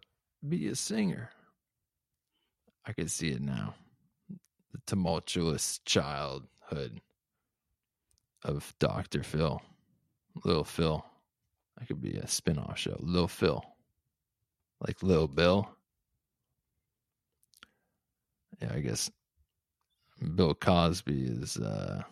be 0.48 0.66
a 0.68 0.74
singer. 0.74 1.28
I 2.86 2.94
can 2.94 3.06
see 3.06 3.28
it 3.28 3.42
now. 3.42 3.74
The 4.72 4.80
tumultuous 4.86 5.80
childhood 5.84 7.02
of 8.42 8.72
Dr. 8.78 9.22
Phil. 9.22 9.60
Little 10.46 10.64
Phil. 10.64 11.04
That 11.78 11.88
could 11.88 12.00
be 12.00 12.14
a 12.14 12.26
spin 12.26 12.56
off 12.56 12.78
show. 12.78 12.96
Little 13.00 13.28
Phil. 13.28 13.62
Like 14.80 15.02
Little 15.02 15.28
Bill. 15.28 15.68
Yeah, 18.62 18.72
I 18.74 18.80
guess 18.80 19.10
Bill 20.36 20.54
Cosby 20.54 21.24
is 21.24 21.58
uh 21.58 22.02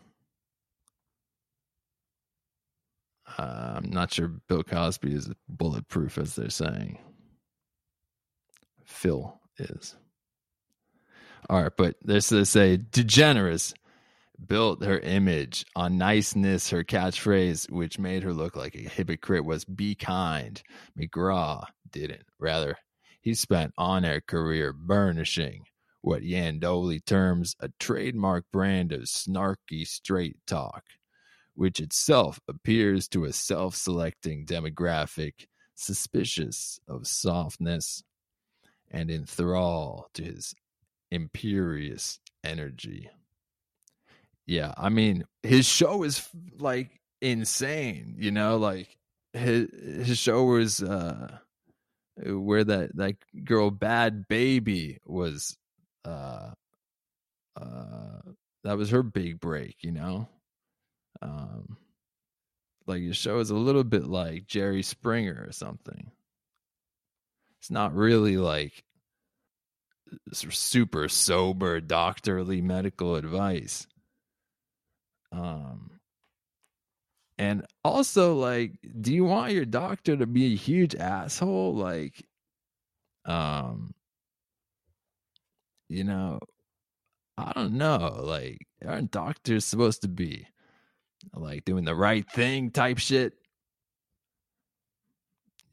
I'm 3.39 3.91
not 3.91 4.13
sure 4.13 4.29
Bill 4.29 4.63
Cosby 4.63 5.15
is 5.15 5.31
bulletproof 5.49 6.19
as 6.19 6.35
they're 6.35 6.51
saying. 6.51 6.99
Phil 8.85 9.41
is. 9.59 9.97
All 11.49 11.63
right, 11.63 11.73
but 11.77 11.97
there's 12.03 12.29
to 12.29 12.45
say 12.45 12.79
DeGeneres 12.79 13.73
built 14.47 14.85
her 14.85 14.99
image 14.99 15.65
on 15.75 15.99
niceness. 15.99 16.71
Her 16.71 16.85
catchphrase, 16.85 17.71
which 17.71 17.99
made 17.99 18.23
her 18.23 18.33
look 18.33 18.57
like 18.57 18.75
a 18.75 18.89
hypocrite, 18.89 19.45
was 19.45 19.65
"Be 19.65 19.95
kind." 19.95 20.63
McGraw 20.99 21.65
didn't. 21.91 22.25
Rather, 22.39 22.77
he 23.21 23.35
spent 23.35 23.75
on-air 23.77 24.21
career 24.21 24.73
burnishing 24.73 25.65
what 26.03 26.23
Yandoli 26.23 27.05
terms 27.05 27.57
a 27.61 27.69
trademark 27.79 28.45
brand 28.53 28.93
of 28.93 29.03
snarky 29.03 29.87
straight 29.87 30.37
talk 30.47 30.85
which 31.61 31.79
itself 31.79 32.41
appears 32.49 33.07
to 33.07 33.27
a 33.27 33.33
self 33.35 33.77
selecting 33.77 34.47
demographic 34.47 35.47
suspicious 35.75 36.81
of 36.89 37.07
softness 37.07 38.03
and 38.91 39.11
in 39.11 39.27
thrall 39.27 40.09
to 40.15 40.25
his 40.25 40.55
imperious 41.11 42.19
energy. 42.43 43.11
Yeah, 44.47 44.73
I 44.79 44.89
mean, 44.89 45.25
his 45.43 45.67
show 45.67 46.03
is 46.03 46.27
like 46.59 46.99
insane, 47.21 48.17
you 48.19 48.31
know, 48.31 48.57
like 48.57 48.97
his 49.35 49.69
his 50.07 50.17
show 50.17 50.45
was 50.45 50.83
uh 50.83 51.37
where 52.25 52.65
that 52.65 52.97
that 52.97 53.17
girl 53.45 53.71
Bhad 53.71 54.25
Bhabie 54.29 54.97
was 55.05 55.59
uh 56.07 56.53
uh 57.55 58.21
that 58.65 58.79
was 58.79 58.89
her 58.89 59.03
big 59.03 59.41
break, 59.41 59.77
you 59.83 59.93
know 59.93 60.27
um, 61.23 61.77
like 62.87 63.03
your 63.03 63.15
show 63.15 63.39
is 63.39 63.51
a 63.51 63.57
little 63.57 63.85
bit 63.85 64.07
like 64.07 64.47
Jerry 64.47 64.83
Springer 64.83 65.45
or 65.47 65.53
something. 65.53 66.11
It's 67.59 67.71
not 67.71 67.95
really 67.95 68.37
like 68.37 68.85
super 70.33 71.09
sober 71.09 71.81
doctorly 71.81 72.61
medical 72.61 73.17
advice. 73.17 73.87
Um, 75.33 76.01
and 77.39 77.65
also 77.85 78.35
like, 78.35 78.73
do 79.01 79.15
you 79.15 79.25
want 79.25 79.53
your 79.53 79.65
doctor 79.65 80.17
to 80.17 80.27
be 80.27 80.53
a 80.53 80.57
huge 80.57 80.95
asshole? 80.95 81.75
Like, 81.75 82.27
um, 83.25 83.95
you 85.89 86.05
know, 86.05 86.41
I 87.39 87.53
don't 87.53 87.75
know. 87.75 88.21
Like, 88.23 88.67
aren't 88.85 89.11
doctors 89.11 89.65
supposed 89.65 90.03
to 90.03 90.09
be 90.09 90.47
like 91.35 91.65
doing 91.65 91.85
the 91.85 91.95
right 91.95 92.29
thing 92.31 92.71
type 92.71 92.99
shit. 92.99 93.35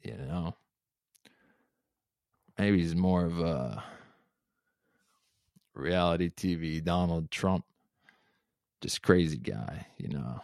You 0.03 0.15
know, 0.15 0.55
maybe 2.57 2.79
he's 2.79 2.95
more 2.95 3.25
of 3.25 3.39
a 3.39 3.83
reality 5.73 6.29
TV 6.29 6.83
Donald 6.83 7.29
Trump, 7.29 7.65
just 8.81 9.01
crazy 9.01 9.37
guy, 9.37 9.87
you 9.97 10.09
know. 10.09 10.41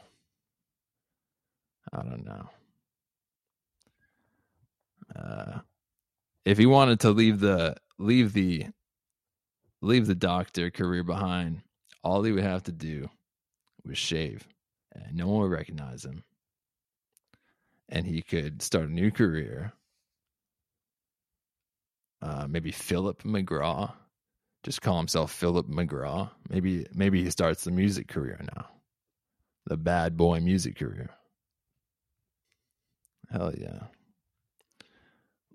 I 1.94 2.02
don't 2.02 2.26
know. 2.26 2.50
Uh, 5.16 5.60
if 6.44 6.58
he 6.58 6.66
wanted 6.66 7.00
to 7.02 7.12
leave 7.12 7.40
the 7.40 7.76
leave 8.00 8.34
the 8.34 8.66
leave 9.82 10.08
the 10.08 10.16
doctor 10.16 10.72
career 10.72 11.04
behind, 11.04 11.62
all 12.04 12.24
he 12.24 12.32
would 12.32 12.44
have 12.44 12.64
to 12.64 12.72
do 12.72 13.10
was 13.86 13.98
shave 13.98 14.48
no 15.12 15.28
one 15.28 15.42
would 15.42 15.52
recognize 15.52 16.06
him. 16.06 16.24
And 17.90 18.06
he 18.06 18.22
could 18.22 18.62
start 18.62 18.90
a 18.90 18.94
new 18.94 19.12
career. 19.12 19.74
Uh, 22.22 22.48
maybe 22.48 22.72
Philip 22.72 23.24
McGraw. 23.24 23.94
Just 24.64 24.82
call 24.82 24.98
himself 24.98 25.32
Philip 25.32 25.68
McGraw. 25.68 26.30
Maybe 26.50 26.86
maybe 26.94 27.22
he 27.22 27.30
starts 27.30 27.64
the 27.66 27.72
music 27.72 28.08
career 28.08 28.40
now. 28.56 28.68
The 29.66 29.78
bad 29.78 30.16
boy 30.16 30.40
music 30.40 30.78
career. 30.78 31.10
Hell 33.30 33.54
yeah. 33.58 33.88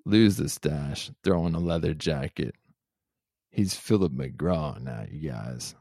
Lose 0.05 0.37
the 0.37 0.49
stash, 0.49 1.11
throw 1.23 1.47
in 1.47 1.55
a 1.55 1.59
leather 1.61 1.95
jacket. 1.95 2.55
He's 3.51 3.75
Philip 3.75 4.13
McGraw 4.13 4.81
now, 4.81 5.05
you 5.11 5.31
guys. 5.31 5.75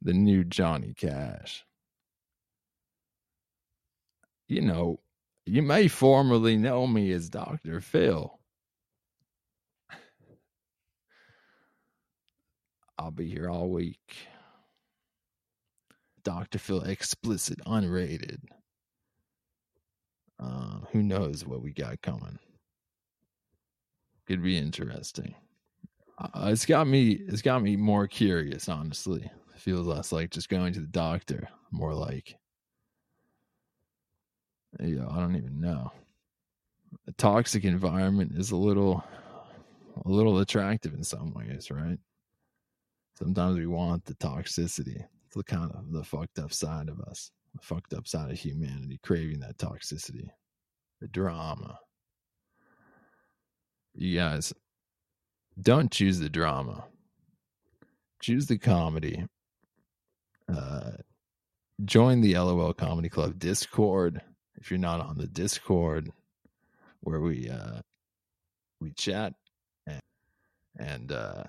The 0.00 0.12
new 0.12 0.44
Johnny 0.44 0.94
Cash 0.94 1.64
you 4.48 4.60
know, 4.60 5.00
you 5.46 5.62
may 5.62 5.88
formerly 5.88 6.56
know 6.56 6.86
me 6.86 7.12
as 7.12 7.28
Dr. 7.28 7.80
Phil. 7.80 8.38
I'll 12.98 13.10
be 13.10 13.28
here 13.28 13.50
all 13.50 13.70
week. 13.70 14.16
Dr. 16.22 16.58
Phil 16.58 16.82
explicit, 16.82 17.58
unrated. 17.66 18.38
Uh, 20.38 20.80
who 20.92 21.02
knows 21.02 21.44
what 21.44 21.62
we 21.62 21.72
got 21.72 22.00
coming? 22.02 22.38
Could 24.26 24.42
be 24.42 24.56
interesting. 24.56 25.34
Uh, 26.18 26.50
it's 26.52 26.66
got 26.66 26.86
me. 26.86 27.12
It's 27.28 27.42
got 27.42 27.62
me 27.62 27.76
more 27.76 28.06
curious. 28.06 28.68
Honestly, 28.68 29.22
it 29.54 29.60
feels 29.60 29.86
less 29.86 30.12
like 30.12 30.30
just 30.30 30.48
going 30.48 30.72
to 30.74 30.80
the 30.80 30.86
doctor, 30.86 31.48
more 31.72 31.94
like 31.94 32.36
yeah, 34.80 35.06
I 35.10 35.20
don't 35.20 35.36
even 35.36 35.60
know. 35.60 35.92
A 37.08 37.12
toxic 37.12 37.64
environment 37.64 38.32
is 38.34 38.50
a 38.50 38.56
little 38.56 39.02
a 40.04 40.08
little 40.08 40.38
attractive 40.38 40.94
in 40.94 41.04
some 41.04 41.32
ways, 41.34 41.70
right? 41.70 41.98
Sometimes 43.18 43.58
we 43.58 43.66
want 43.66 44.04
the 44.04 44.14
toxicity. 44.14 45.04
It's 45.26 45.36
the 45.36 45.44
kind 45.44 45.70
of 45.72 45.92
the 45.92 46.02
fucked 46.02 46.38
up 46.38 46.52
side 46.52 46.88
of 46.88 47.00
us, 47.00 47.30
the 47.54 47.60
fucked 47.62 47.92
up 47.92 48.06
side 48.06 48.30
of 48.30 48.38
humanity, 48.38 48.98
craving 49.02 49.40
that 49.40 49.58
toxicity, 49.58 50.28
the 51.00 51.08
drama. 51.08 51.78
You 53.94 54.16
guys, 54.16 54.54
don't 55.60 55.92
choose 55.92 56.18
the 56.18 56.30
drama. 56.30 56.84
Choose 58.20 58.46
the 58.46 58.58
comedy. 58.58 59.26
Uh, 60.48 60.92
join 61.84 62.20
the 62.20 62.34
LOL 62.34 62.72
Comedy 62.72 63.08
Club 63.08 63.38
Discord 63.38 64.22
if 64.62 64.70
you're 64.70 64.78
not 64.78 65.00
on 65.00 65.18
the 65.18 65.26
Discord 65.26 66.12
where 67.00 67.20
we 67.20 67.50
uh 67.50 67.80
we 68.80 68.92
chat 68.92 69.34
and, 69.88 70.00
and 70.78 71.10
uh 71.10 71.42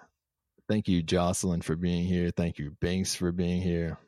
thank 0.67 0.87
you 0.87 1.03
Jocelyn 1.03 1.61
for 1.61 1.75
being 1.75 2.05
here. 2.05 2.31
Thank 2.31 2.57
you 2.57 2.75
Binx 2.81 3.15
for 3.15 3.31
being 3.31 3.61
here. 3.61 3.99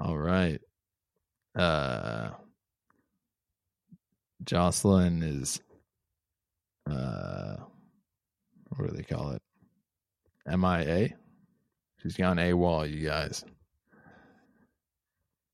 All 0.00 0.18
right. 0.18 0.60
Uh 1.54 2.30
Jocelyn 4.44 5.22
is 5.22 5.60
uh 6.90 7.58
what 8.70 8.90
do 8.90 8.96
they 8.96 9.04
call 9.04 9.30
it? 9.30 9.42
MIA. 10.46 11.10
She's 12.02 12.16
gone 12.16 12.38
AWOL, 12.38 12.90
you 12.90 13.06
guys. 13.06 13.44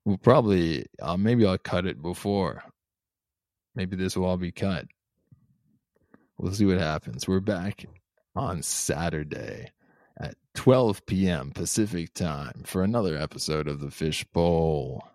We'll 0.09 0.17
probably, 0.17 0.87
uh, 1.03 1.19
maybe 1.19 1.45
I'll 1.45 1.59
cut 1.59 1.85
it 1.85 2.01
before. 2.01 2.65
Maybe 3.75 3.95
this 3.95 4.17
will 4.17 4.25
all 4.25 4.39
be 4.39 4.51
cut. 4.51 4.87
We'll 6.39 6.55
see 6.55 6.65
what 6.65 6.79
happens. 6.79 7.29
We're 7.29 7.41
back 7.41 7.85
on 8.35 8.63
Saturday 8.63 9.71
at 10.19 10.35
12 10.55 11.05
p.m. 11.05 11.51
Pacific 11.51 12.15
time 12.15 12.63
for 12.65 12.83
another 12.83 13.19
episode 13.19 13.69
of 13.69 13.81
the 13.81 13.91
Fishbowl. 13.91 15.07